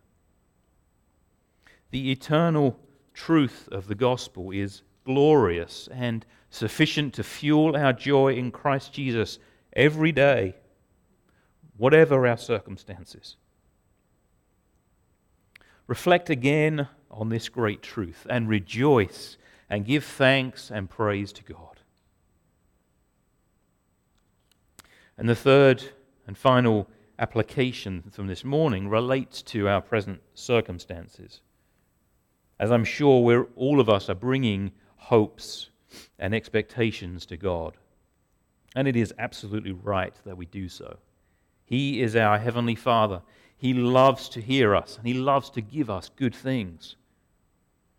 The 1.92 2.10
eternal 2.10 2.80
truth 3.12 3.68
of 3.70 3.86
the 3.86 3.94
gospel 3.94 4.50
is 4.50 4.80
glorious 5.04 5.90
and 5.92 6.24
sufficient 6.48 7.12
to 7.14 7.22
fuel 7.22 7.76
our 7.76 7.92
joy 7.92 8.32
in 8.32 8.50
Christ 8.50 8.94
Jesus 8.94 9.38
every 9.74 10.10
day, 10.10 10.56
whatever 11.76 12.26
our 12.26 12.38
circumstances. 12.38 13.36
Reflect 15.86 16.30
again 16.30 16.88
on 17.10 17.28
this 17.28 17.50
great 17.50 17.82
truth 17.82 18.26
and 18.30 18.48
rejoice 18.48 19.36
and 19.68 19.84
give 19.84 20.04
thanks 20.04 20.70
and 20.70 20.88
praise 20.88 21.30
to 21.34 21.44
God. 21.44 21.80
And 25.18 25.28
the 25.28 25.34
third 25.34 25.90
and 26.26 26.38
final 26.38 26.88
application 27.18 28.04
from 28.10 28.28
this 28.28 28.44
morning 28.44 28.88
relates 28.88 29.42
to 29.42 29.68
our 29.68 29.82
present 29.82 30.22
circumstances. 30.32 31.42
As 32.58 32.70
I'm 32.70 32.84
sure 32.84 33.22
we're, 33.22 33.46
all 33.56 33.80
of 33.80 33.88
us 33.88 34.08
are 34.08 34.14
bringing 34.14 34.72
hopes 34.96 35.70
and 36.18 36.34
expectations 36.34 37.26
to 37.26 37.36
God. 37.36 37.76
And 38.74 38.88
it 38.88 38.96
is 38.96 39.12
absolutely 39.18 39.72
right 39.72 40.14
that 40.24 40.36
we 40.36 40.46
do 40.46 40.68
so. 40.68 40.98
He 41.64 42.02
is 42.02 42.16
our 42.16 42.38
Heavenly 42.38 42.74
Father. 42.74 43.22
He 43.56 43.74
loves 43.74 44.28
to 44.30 44.40
hear 44.40 44.74
us, 44.74 44.96
and 44.96 45.06
He 45.06 45.14
loves 45.14 45.50
to 45.50 45.60
give 45.60 45.90
us 45.90 46.10
good 46.16 46.34
things. 46.34 46.96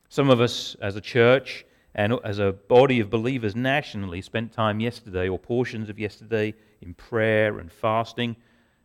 Some 0.09 0.29
of 0.29 0.41
us 0.41 0.75
as 0.81 0.95
a 0.95 1.01
church 1.01 1.65
and 1.95 2.19
as 2.23 2.39
a 2.39 2.53
body 2.53 2.99
of 2.99 3.09
believers 3.09 3.55
nationally 3.55 4.21
spent 4.21 4.51
time 4.51 4.79
yesterday 4.79 5.29
or 5.29 5.37
portions 5.37 5.89
of 5.89 5.99
yesterday 5.99 6.53
in 6.81 6.93
prayer 6.93 7.59
and 7.59 7.71
fasting 7.71 8.35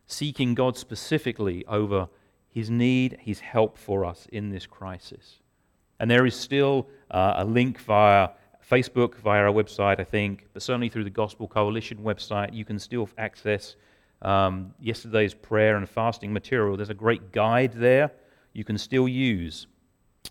seeking 0.09 0.55
God 0.55 0.75
specifically 0.75 1.63
over 1.67 2.09
his 2.49 2.69
need, 2.69 3.17
his 3.21 3.39
help 3.39 3.77
for 3.77 4.03
us 4.03 4.27
in 4.31 4.49
this 4.49 4.65
crisis. 4.65 5.39
And 5.99 6.09
there 6.09 6.25
is 6.25 6.35
still 6.35 6.87
uh, 7.11 7.33
a 7.37 7.45
link 7.45 7.79
via 7.81 8.29
Facebook, 8.69 9.15
via 9.15 9.43
our 9.43 9.53
website, 9.53 9.99
I 9.99 10.03
think, 10.03 10.47
but 10.53 10.61
certainly 10.61 10.89
through 10.89 11.03
the 11.03 11.09
Gospel 11.09 11.47
Coalition 11.47 11.97
website, 11.99 12.53
you 12.53 12.65
can 12.65 12.79
still 12.79 13.09
access 13.17 13.75
um, 14.21 14.73
yesterday's 14.79 15.33
prayer 15.33 15.77
and 15.77 15.89
fasting 15.89 16.31
material. 16.31 16.77
There's 16.77 16.89
a 16.89 16.93
great 16.93 17.31
guide 17.31 17.73
there 17.73 18.11
you 18.53 18.63
can 18.63 18.77
still 18.77 19.07
use. 19.07 19.67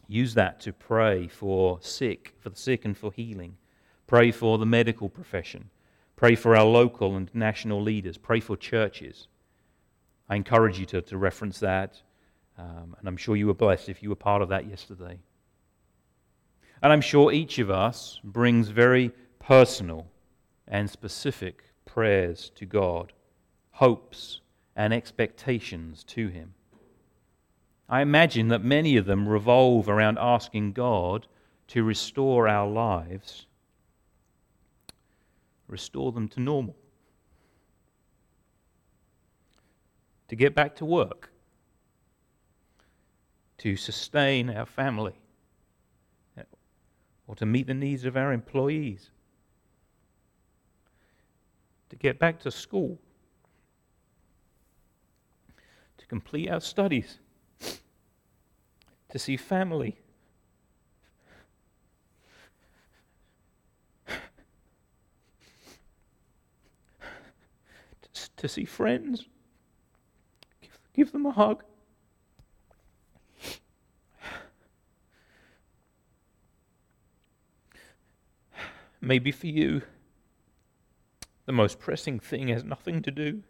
Use 0.06 0.34
that 0.34 0.60
to 0.60 0.72
pray 0.72 1.28
for 1.28 1.78
sick, 1.80 2.34
for 2.40 2.50
the 2.50 2.56
sick 2.56 2.84
and 2.84 2.96
for 2.96 3.12
healing. 3.12 3.56
Pray 4.06 4.30
for 4.30 4.58
the 4.58 4.66
medical 4.66 5.08
profession. 5.08 5.70
Pray 6.16 6.34
for 6.34 6.56
our 6.56 6.64
local 6.64 7.16
and 7.16 7.30
national 7.34 7.82
leaders. 7.82 8.18
Pray 8.18 8.40
for 8.40 8.56
churches. 8.56 9.28
I 10.28 10.36
encourage 10.36 10.78
you 10.78 10.86
to, 10.86 11.02
to 11.02 11.16
reference 11.16 11.60
that. 11.60 12.02
Um, 12.58 12.96
and 12.98 13.06
I'm 13.06 13.16
sure 13.16 13.36
you 13.36 13.46
were 13.46 13.54
blessed 13.54 13.88
if 13.88 14.02
you 14.02 14.08
were 14.08 14.16
part 14.16 14.42
of 14.42 14.48
that 14.48 14.66
yesterday. 14.66 15.18
And 16.82 16.92
I'm 16.92 17.00
sure 17.00 17.32
each 17.32 17.58
of 17.58 17.70
us 17.70 18.20
brings 18.22 18.68
very 18.68 19.12
personal 19.38 20.06
and 20.66 20.88
specific 20.88 21.64
prayers 21.84 22.50
to 22.56 22.66
God, 22.66 23.12
hopes 23.72 24.40
and 24.76 24.92
expectations 24.92 26.04
to 26.04 26.28
Him. 26.28 26.54
I 27.88 28.02
imagine 28.02 28.48
that 28.48 28.62
many 28.62 28.96
of 28.96 29.06
them 29.06 29.28
revolve 29.28 29.88
around 29.88 30.18
asking 30.18 30.72
God 30.72 31.26
to 31.68 31.82
restore 31.82 32.48
our 32.48 32.68
lives, 32.68 33.46
restore 35.66 36.12
them 36.12 36.28
to 36.28 36.40
normal. 36.40 36.76
to 40.28 40.36
get 40.36 40.54
back 40.54 40.76
to 40.76 40.84
work, 40.84 41.30
to 43.58 43.76
sustain 43.76 44.50
our 44.50 44.66
family, 44.66 45.14
or 47.28 47.36
to 47.36 47.46
meet 47.46 47.68
the 47.68 47.74
needs 47.74 48.04
of 48.04 48.16
our 48.16 48.32
employees, 48.32 49.10
to 51.90 51.96
get 51.96 52.18
back 52.18 52.40
to 52.40 52.50
school, 52.50 52.98
to 55.98 56.06
complete 56.06 56.48
our 56.48 56.60
studies, 56.60 57.18
to 59.10 59.18
see 59.18 59.36
family. 59.36 59.98
to 68.38 68.48
see 68.48 68.64
friends. 68.64 69.26
Give 70.94 71.12
them 71.12 71.26
a 71.26 71.32
hug. 71.32 71.64
Maybe 79.08 79.32
for 79.32 79.46
you, 79.46 79.80
the 81.46 81.52
most 81.52 81.78
pressing 81.78 82.20
thing 82.20 82.48
has 82.48 82.62
nothing 82.62 83.00
to 83.00 83.10
do 83.10 83.42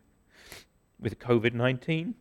with 1.01 1.19
COVID 1.19 1.53
19. 1.53 2.15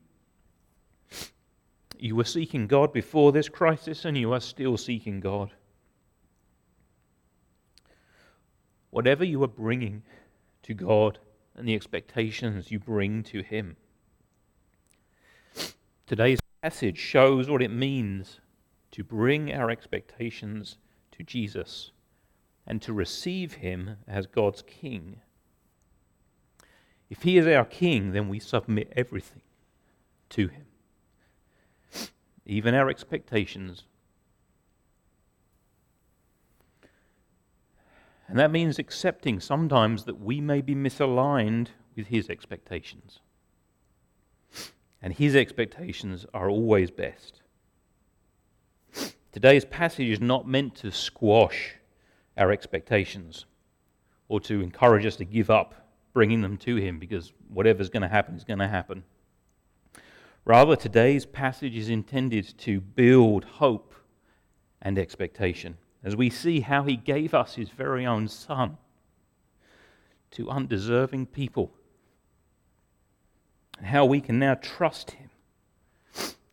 You 2.00 2.16
were 2.16 2.24
seeking 2.24 2.66
God 2.66 2.92
before 2.92 3.32
this 3.32 3.48
crisis, 3.48 4.06
and 4.06 4.18
you 4.18 4.34
are 4.34 4.40
still 4.40 4.76
seeking 4.76 5.20
God. 5.20 5.52
Whatever 8.90 9.24
you 9.24 9.44
are 9.44 9.48
bringing 9.48 10.02
to 10.64 10.74
God 10.74 11.20
and 11.56 11.68
the 11.68 11.76
expectations 11.76 12.72
you 12.72 12.80
bring 12.80 13.22
to 13.26 13.44
Him 13.44 13.78
Today's 16.08 16.40
passage 16.64 16.98
shows 16.98 17.52
what 17.52 17.62
it 17.62 17.70
means 17.70 18.40
to 18.94 19.04
bring 19.04 19.54
our 19.54 19.70
expectations 19.70 20.80
to 21.12 21.22
Jesus 21.22 21.92
and 22.68 22.82
to 22.82 22.94
receive 22.94 23.56
him 23.56 23.98
as 24.08 24.28
God's 24.28 24.62
King. 24.62 25.22
If 27.10 27.24
he 27.24 27.38
is 27.38 27.48
our 27.48 27.66
King, 27.66 28.12
then 28.12 28.28
we 28.28 28.40
submit 28.40 28.92
everything 28.96 29.42
to 30.30 30.50
him, 30.50 30.66
even 32.46 32.76
our 32.76 32.90
expectations. 32.90 33.84
And 38.28 38.38
that 38.38 38.52
means 38.52 38.78
accepting 38.78 39.40
sometimes 39.40 40.04
that 40.04 40.20
we 40.20 40.42
may 40.42 40.60
be 40.60 40.76
misaligned 40.76 41.70
with 41.96 42.08
his 42.08 42.30
expectations 42.30 43.22
and 45.02 45.14
his 45.14 45.36
expectations 45.36 46.26
are 46.34 46.50
always 46.50 46.92
best. 46.92 47.42
Today's 49.32 49.66
passage 49.66 50.10
is 50.10 50.20
not 50.20 50.48
meant 50.48 50.76
to 50.76 50.92
squash 50.92 51.76
our 52.38 52.52
expectations 52.52 53.46
or 54.28 54.40
to 54.42 54.62
encourage 54.62 55.06
us 55.06 55.16
to 55.18 55.26
give 55.26 55.50
up 55.50 55.90
bringing 56.14 56.42
them 56.42 56.58
to 56.58 56.76
him 56.76 57.00
because 57.00 57.34
whatever's 57.50 57.90
going 57.90 58.02
to 58.02 58.08
happen 58.08 58.36
is 58.36 58.44
going 58.44 58.60
to 58.60 58.68
happen. 58.68 59.04
Rather, 60.46 60.76
today's 60.76 61.26
passage 61.26 61.76
is 61.76 61.90
intended 61.90 62.58
to 62.58 62.80
build 62.80 63.44
hope 63.44 63.94
and 64.82 64.98
expectation 64.98 65.78
as 66.04 66.16
we 66.16 66.30
see 66.30 66.62
how 66.62 66.84
he 66.84 66.96
gave 66.96 67.34
us 67.34 67.56
his 67.56 67.70
very 67.70 68.06
own 68.06 68.28
son 68.28 68.78
to 70.32 70.50
undeserving 70.50 71.26
people 71.26 71.72
and 73.78 73.88
how 73.88 74.06
we 74.06 74.20
can 74.20 74.40
now 74.40 74.56
trust 74.56 75.12
Him 75.12 75.30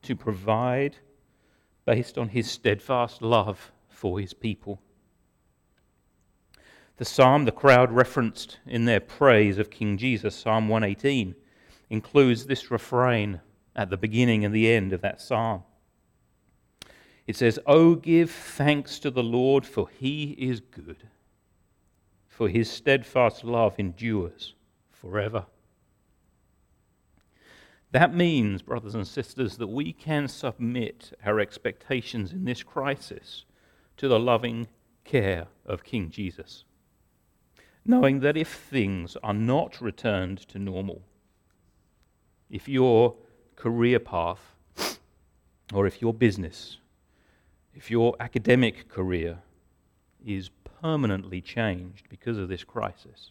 to 0.02 0.14
provide 0.14 0.96
based 1.84 2.18
on 2.18 2.28
His 2.28 2.50
steadfast 2.50 3.22
love 3.22 3.72
for 3.88 4.20
His 4.20 4.34
people. 4.34 4.80
The 6.96 7.04
psalm 7.04 7.44
the 7.44 7.52
crowd 7.52 7.90
referenced 7.90 8.58
in 8.66 8.84
their 8.84 9.00
praise 9.00 9.58
of 9.58 9.70
King 9.70 9.98
Jesus, 9.98 10.36
Psalm 10.36 10.68
118, 10.68 11.34
includes 11.90 12.46
this 12.46 12.70
refrain 12.70 13.40
at 13.74 13.90
the 13.90 13.96
beginning 13.96 14.44
and 14.44 14.54
the 14.54 14.70
end 14.70 14.92
of 14.92 15.00
that 15.00 15.20
psalm. 15.20 15.64
It 17.26 17.36
says, 17.36 17.58
Oh, 17.66 17.96
give 17.96 18.30
thanks 18.30 18.98
to 19.00 19.10
the 19.10 19.22
Lord, 19.22 19.66
for 19.66 19.88
he 19.88 20.32
is 20.38 20.60
good, 20.60 21.08
for 22.28 22.48
his 22.48 22.70
steadfast 22.70 23.42
love 23.42 23.74
endures 23.78 24.54
forever. 24.90 25.46
That 27.90 28.14
means, 28.14 28.62
brothers 28.62 28.94
and 28.94 29.06
sisters, 29.06 29.56
that 29.56 29.68
we 29.68 29.92
can 29.92 30.28
submit 30.28 31.12
our 31.24 31.40
expectations 31.40 32.32
in 32.32 32.44
this 32.44 32.62
crisis 32.62 33.44
to 33.96 34.08
the 34.08 34.18
loving 34.18 34.68
care 35.04 35.46
of 35.64 35.84
King 35.84 36.10
Jesus, 36.10 36.64
knowing 37.84 38.20
that 38.20 38.36
if 38.36 38.48
things 38.48 39.16
are 39.22 39.34
not 39.34 39.80
returned 39.80 40.38
to 40.38 40.58
normal, 40.58 41.02
if 42.48 42.68
your 42.68 43.14
career 43.56 43.98
path, 43.98 44.56
or 45.72 45.86
if 45.86 46.00
your 46.00 46.14
business, 46.14 46.78
if 47.74 47.90
your 47.90 48.14
academic 48.20 48.88
career 48.88 49.38
is 50.24 50.50
permanently 50.80 51.40
changed 51.40 52.08
because 52.08 52.38
of 52.38 52.48
this 52.48 52.64
crisis, 52.64 53.30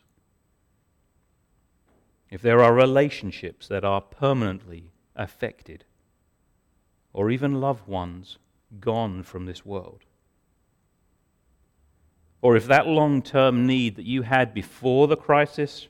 if 2.29 2.41
there 2.41 2.61
are 2.61 2.73
relationships 2.73 3.67
that 3.67 3.83
are 3.83 4.01
permanently 4.01 4.91
affected, 5.15 5.85
or 7.13 7.29
even 7.29 7.61
loved 7.61 7.87
ones 7.87 8.37
gone 8.79 9.23
from 9.23 9.45
this 9.45 9.65
world, 9.65 10.03
or 12.43 12.55
if 12.55 12.67
that 12.67 12.85
long 12.85 13.23
term 13.23 13.65
need 13.65 13.95
that 13.95 14.05
you 14.05 14.21
had 14.21 14.53
before 14.53 15.07
the 15.07 15.17
crisis 15.17 15.87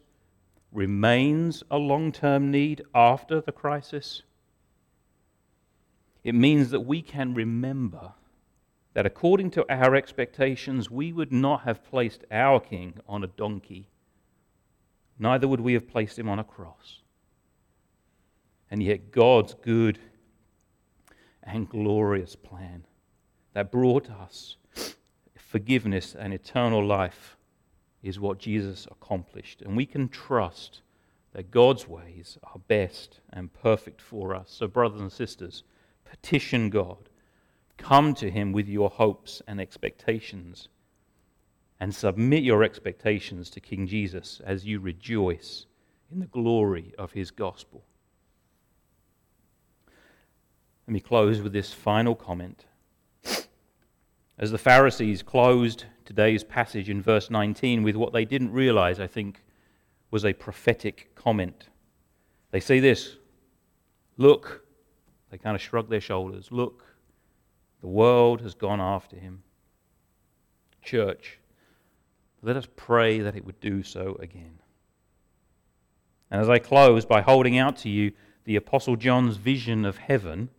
remains 0.72 1.64
a 1.70 1.78
long 1.78 2.12
term 2.12 2.50
need 2.50 2.82
after 2.96 3.42
the 3.42 3.52
crisis, 3.52 4.22
it 6.24 6.34
means 6.34 6.70
that 6.70 6.82
we 6.82 7.02
can 7.02 7.34
remember 7.34 8.14
that 8.94 9.06
according 9.06 9.50
to 9.50 9.66
our 9.74 9.96
expectations, 9.96 10.90
we 10.90 11.12
would 11.12 11.34
not 11.34 11.64
have 11.64 11.84
placed 11.84 12.24
our 12.32 12.60
king 12.60 12.94
on 13.10 13.24
a 13.24 13.28
donkey 13.28 13.88
neither 15.20 15.48
would 15.48 15.62
we 15.62 15.74
have 15.74 15.88
placed 15.88 16.18
him 16.18 16.30
on 16.30 16.40
a 16.40 16.44
cross. 16.44 17.00
And 18.70 18.82
yet, 18.82 19.12
God's 19.12 19.54
good 19.54 20.00
and 21.44 21.70
glorious 21.70 22.36
plan 22.36 22.86
that 23.54 23.72
brought 23.72 24.10
us 24.10 24.58
forgiveness 25.54 26.16
and 26.18 26.34
eternal 26.34 26.84
life 26.84 27.38
is 28.02 28.20
what 28.20 28.40
Jesus 28.40 28.88
accomplished. 28.90 29.62
And 29.62 29.78
we 29.78 29.86
can 29.86 30.10
trust 30.10 30.82
that 31.34 31.52
God's 31.52 31.88
ways 31.88 32.40
are 32.42 32.60
best 32.68 33.20
and 33.32 33.54
perfect 33.54 34.02
for 34.02 34.34
us. 34.34 34.48
So, 34.50 34.66
brothers 34.66 35.00
and 35.00 35.12
sisters, 35.12 35.64
petition 36.06 36.72
God. 36.72 37.08
Come 37.78 38.16
to 38.16 38.32
Him 38.32 38.52
with 38.52 38.68
your 38.68 38.90
hopes 38.90 39.44
and 39.48 39.62
expectations 39.62 40.70
and 41.80 41.94
submit 41.94 42.42
your 42.42 42.64
expectations 42.64 43.52
to 43.52 43.60
King 43.60 43.86
Jesus 43.86 44.42
as 44.44 44.66
you 44.66 44.80
rejoice 44.80 45.68
in 46.12 46.20
the 46.20 46.26
glory 46.26 46.96
of 46.98 47.12
his 47.12 47.30
gospel. 47.30 47.84
Let 50.88 50.94
me 50.94 51.00
close 51.00 51.42
with 51.42 51.54
this 51.54 51.74
final 51.74 52.16
comment. 52.16 52.66
As 54.38 54.52
the 54.52 54.58
Pharisees 54.58 55.22
closed 55.22 55.86
today's 56.06 56.44
passage 56.44 56.90
in 56.90 57.02
verse 57.02 57.30
19 57.30 57.84
with 57.84 57.96
what 57.96 58.14
they 58.14 58.26
didn't 58.26 58.52
realize, 58.52 59.00
I 59.00 59.08
think, 59.08 59.44
was 60.10 60.26
a 60.26 60.34
prophetic 60.34 61.14
comment. 61.16 61.70
They 62.52 62.60
say 62.60 62.80
this 62.80 63.18
Look, 64.18 64.66
they 65.30 65.38
kind 65.38 65.56
of 65.56 65.62
shrug 65.62 65.90
their 65.90 66.02
shoulders. 66.02 66.50
Look, 66.52 66.84
the 67.82 67.88
world 67.88 68.42
has 68.42 68.54
gone 68.54 68.82
after 68.82 69.16
him. 69.16 69.44
Church, 70.82 71.40
let 72.42 72.56
us 72.56 72.68
pray 72.76 73.20
that 73.20 73.36
it 73.36 73.46
would 73.46 73.60
do 73.60 73.84
so 73.84 74.18
again. 74.20 74.60
And 76.30 76.42
as 76.42 76.50
I 76.50 76.60
close 76.60 77.06
by 77.06 77.22
holding 77.22 77.58
out 77.58 77.78
to 77.78 77.90
you 77.90 78.12
the 78.46 78.56
Apostle 78.56 78.96
John's 78.96 79.38
vision 79.38 79.86
of 79.86 79.98
heaven, 79.98 80.50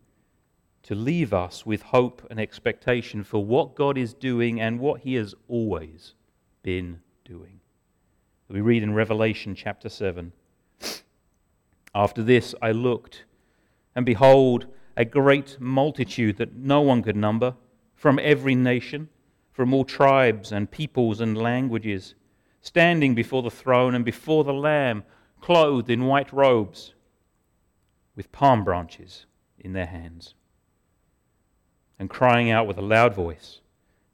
to 0.85 0.95
leave 0.95 1.35
us 1.35 1.67
with 1.67 1.83
hope 1.83 2.27
and 2.31 2.39
expectation 2.39 3.25
for 3.25 3.45
what 3.45 3.75
God 3.75 3.99
is 3.99 4.15
doing 4.15 4.61
and 4.61 4.79
what 4.79 5.01
He 5.01 5.15
has 5.15 5.35
always 5.49 6.15
been 6.63 7.01
doing. 7.25 7.61
We 8.49 8.61
read 8.61 8.83
in 8.83 8.95
Revelation 8.95 9.55
chapter 9.55 9.89
7 9.89 10.33
After 11.95 12.23
this 12.23 12.55
I 12.63 12.71
looked, 12.71 13.25
and 13.97 14.07
behold, 14.07 14.67
a 14.97 15.05
great 15.05 15.57
multitude 15.59 16.37
that 16.37 16.55
no 16.55 16.81
one 16.81 17.03
could 17.03 17.17
number, 17.17 17.55
from 17.95 18.21
every 18.23 18.55
nation 18.55 19.09
from 19.55 19.73
all 19.73 19.85
tribes 19.85 20.51
and 20.51 20.71
peoples 20.71 21.21
and 21.21 21.39
languages, 21.39 22.17
standing 22.61 23.15
before 23.15 23.41
the 23.41 23.51
throne 23.51 23.95
and 23.95 24.05
before 24.05 24.43
the 24.43 24.53
Lamb, 24.53 25.05
clothed 25.41 25.89
in 25.89 26.07
white 26.07 26.33
robes, 26.33 26.93
with 28.17 28.33
palm 28.33 28.65
branches 28.65 29.27
in 29.59 29.73
their 29.73 29.87
hands, 29.87 30.35
and 31.99 32.11
crying 32.11 32.51
out 32.51 32.67
with 32.67 32.79
a 32.79 32.83
loud 32.83 33.15
voice 33.15 33.61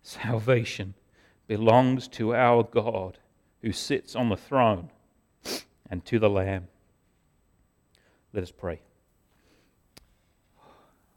Salvation 0.03 0.95
belongs 1.47 2.09
to 2.09 2.35
our 2.35 2.63
God 2.63 3.19
who 3.63 3.73
sits 3.73 4.17
on 4.17 4.29
the 4.29 4.37
throne 4.37 4.91
and 5.91 6.05
to 6.07 6.19
the 6.19 6.31
Lamb. 6.31 6.69
Let 8.33 8.43
us 8.43 8.51
pray. 8.51 8.81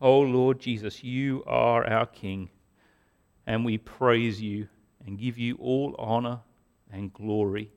O 0.01 0.09
oh 0.09 0.19
Lord 0.19 0.59
Jesus, 0.59 1.03
you 1.03 1.43
are 1.47 1.87
our 1.87 2.05
King 2.05 2.49
and 3.45 3.63
we 3.63 3.77
praise 3.77 4.41
you 4.41 4.67
and 5.05 5.19
give 5.19 5.37
you 5.37 5.55
all 5.55 5.95
honor 5.97 6.39
and 6.91 7.13
glory, 7.13 7.71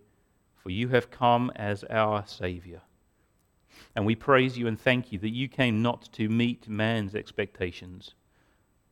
for 0.54 0.70
you 0.70 0.88
have 0.88 1.10
come 1.10 1.50
as 1.56 1.84
our 1.84 2.26
Savior. 2.26 2.82
And 3.94 4.06
we 4.06 4.14
praise 4.14 4.56
you 4.56 4.66
and 4.66 4.80
thank 4.80 5.12
you 5.12 5.18
that 5.20 5.34
you 5.34 5.48
came 5.48 5.82
not 5.82 6.10
to 6.12 6.28
meet 6.28 6.68
man's 6.68 7.14
expectations, 7.14 8.14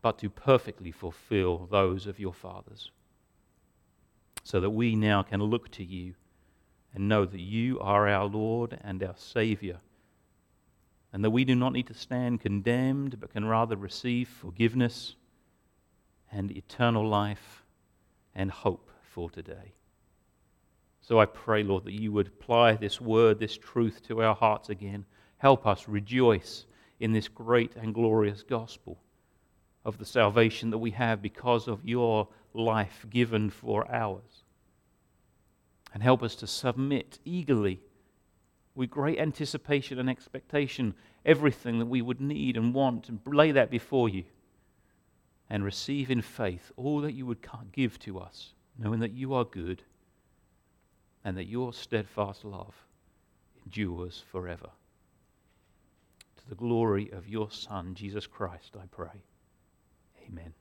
but 0.05 0.18
to 0.18 0.28
perfectly 0.28 0.90
fulfill 0.90 1.66
those 1.70 2.07
of 2.07 2.20
your 2.20 2.34
fathers. 2.34 2.90
So 4.42 4.61
that 4.61 4.68
we 4.68 4.94
now 4.94 5.22
can 5.22 5.42
look 5.42 5.70
to 5.70 5.82
you 5.82 6.12
and 6.92 7.09
know 7.09 7.24
that 7.24 7.40
you 7.40 7.80
are 7.80 8.07
our 8.07 8.26
Lord 8.26 8.78
and 8.84 9.02
our 9.02 9.16
Savior, 9.16 9.78
and 11.11 11.24
that 11.24 11.30
we 11.30 11.46
do 11.46 11.55
not 11.55 11.72
need 11.72 11.86
to 11.86 11.94
stand 11.94 12.42
condemned, 12.42 13.18
but 13.18 13.32
can 13.32 13.46
rather 13.46 13.76
receive 13.76 14.28
forgiveness 14.28 15.16
and 16.30 16.50
eternal 16.50 17.09
life 17.09 17.64
and 18.34 18.50
hope 18.50 18.90
for 19.00 19.30
today. 19.30 19.72
So 21.00 21.18
I 21.18 21.24
pray, 21.24 21.62
Lord, 21.62 21.84
that 21.84 21.98
you 21.98 22.12
would 22.12 22.26
apply 22.26 22.74
this 22.74 23.00
word, 23.00 23.38
this 23.38 23.57
truth 23.57 24.02
to 24.09 24.22
our 24.22 24.34
hearts 24.34 24.68
again. 24.68 25.07
Help 25.38 25.66
us 25.66 25.88
rejoice 25.88 26.66
in 27.00 27.12
this 27.12 27.26
great 27.26 27.74
and 27.76 27.94
glorious 27.94 28.42
gospel 28.42 28.98
of 29.85 29.99
the 29.99 30.05
salvation 30.05 30.70
that 30.70 30.78
we 30.78 30.93
have 30.93 31.20
because 31.20 31.68
of 31.68 31.85
your 31.85 32.28
life 32.55 33.05
given 33.11 33.51
for 33.51 33.91
ours. 33.91 34.45
And 35.93 36.03
help 36.03 36.22
us 36.22 36.35
to 36.37 36.47
submit 36.47 37.18
eagerly, 37.24 37.80
with 38.74 38.91
great 38.91 39.18
anticipation 39.20 39.99
and 39.99 40.11
expectation, 40.11 40.95
everything 41.24 41.78
that 41.78 41.87
we 41.87 42.03
would 42.03 42.20
need 42.20 42.57
and 42.57 42.74
want, 42.74 43.09
and 43.09 43.20
lay 43.26 43.53
that 43.53 43.70
before 43.70 44.09
you 44.09 44.24
and 45.49 45.64
receive 45.64 46.11
in 46.11 46.22
faith 46.22 46.72
all 46.76 47.01
that 47.03 47.12
you 47.12 47.26
would 47.26 47.47
give 47.72 47.99
to 48.01 48.18
us, 48.18 48.55
knowing 48.78 49.01
that 49.01 49.12
you 49.12 49.35
are 49.35 49.45
good 49.45 49.82
and 51.24 51.37
that 51.37 51.47
your 51.47 51.72
steadfast 51.72 52.45
love 52.45 52.74
endures 53.64 54.24
forever. 54.32 54.70
To 56.37 56.49
the 56.49 56.55
glory 56.55 57.11
of 57.12 57.28
your 57.28 57.51
Son, 57.51 57.95
Jesus 57.95 58.26
Christ, 58.26 58.74
I 58.76 58.87
pray. 58.91 59.22
Amen. 60.28 60.54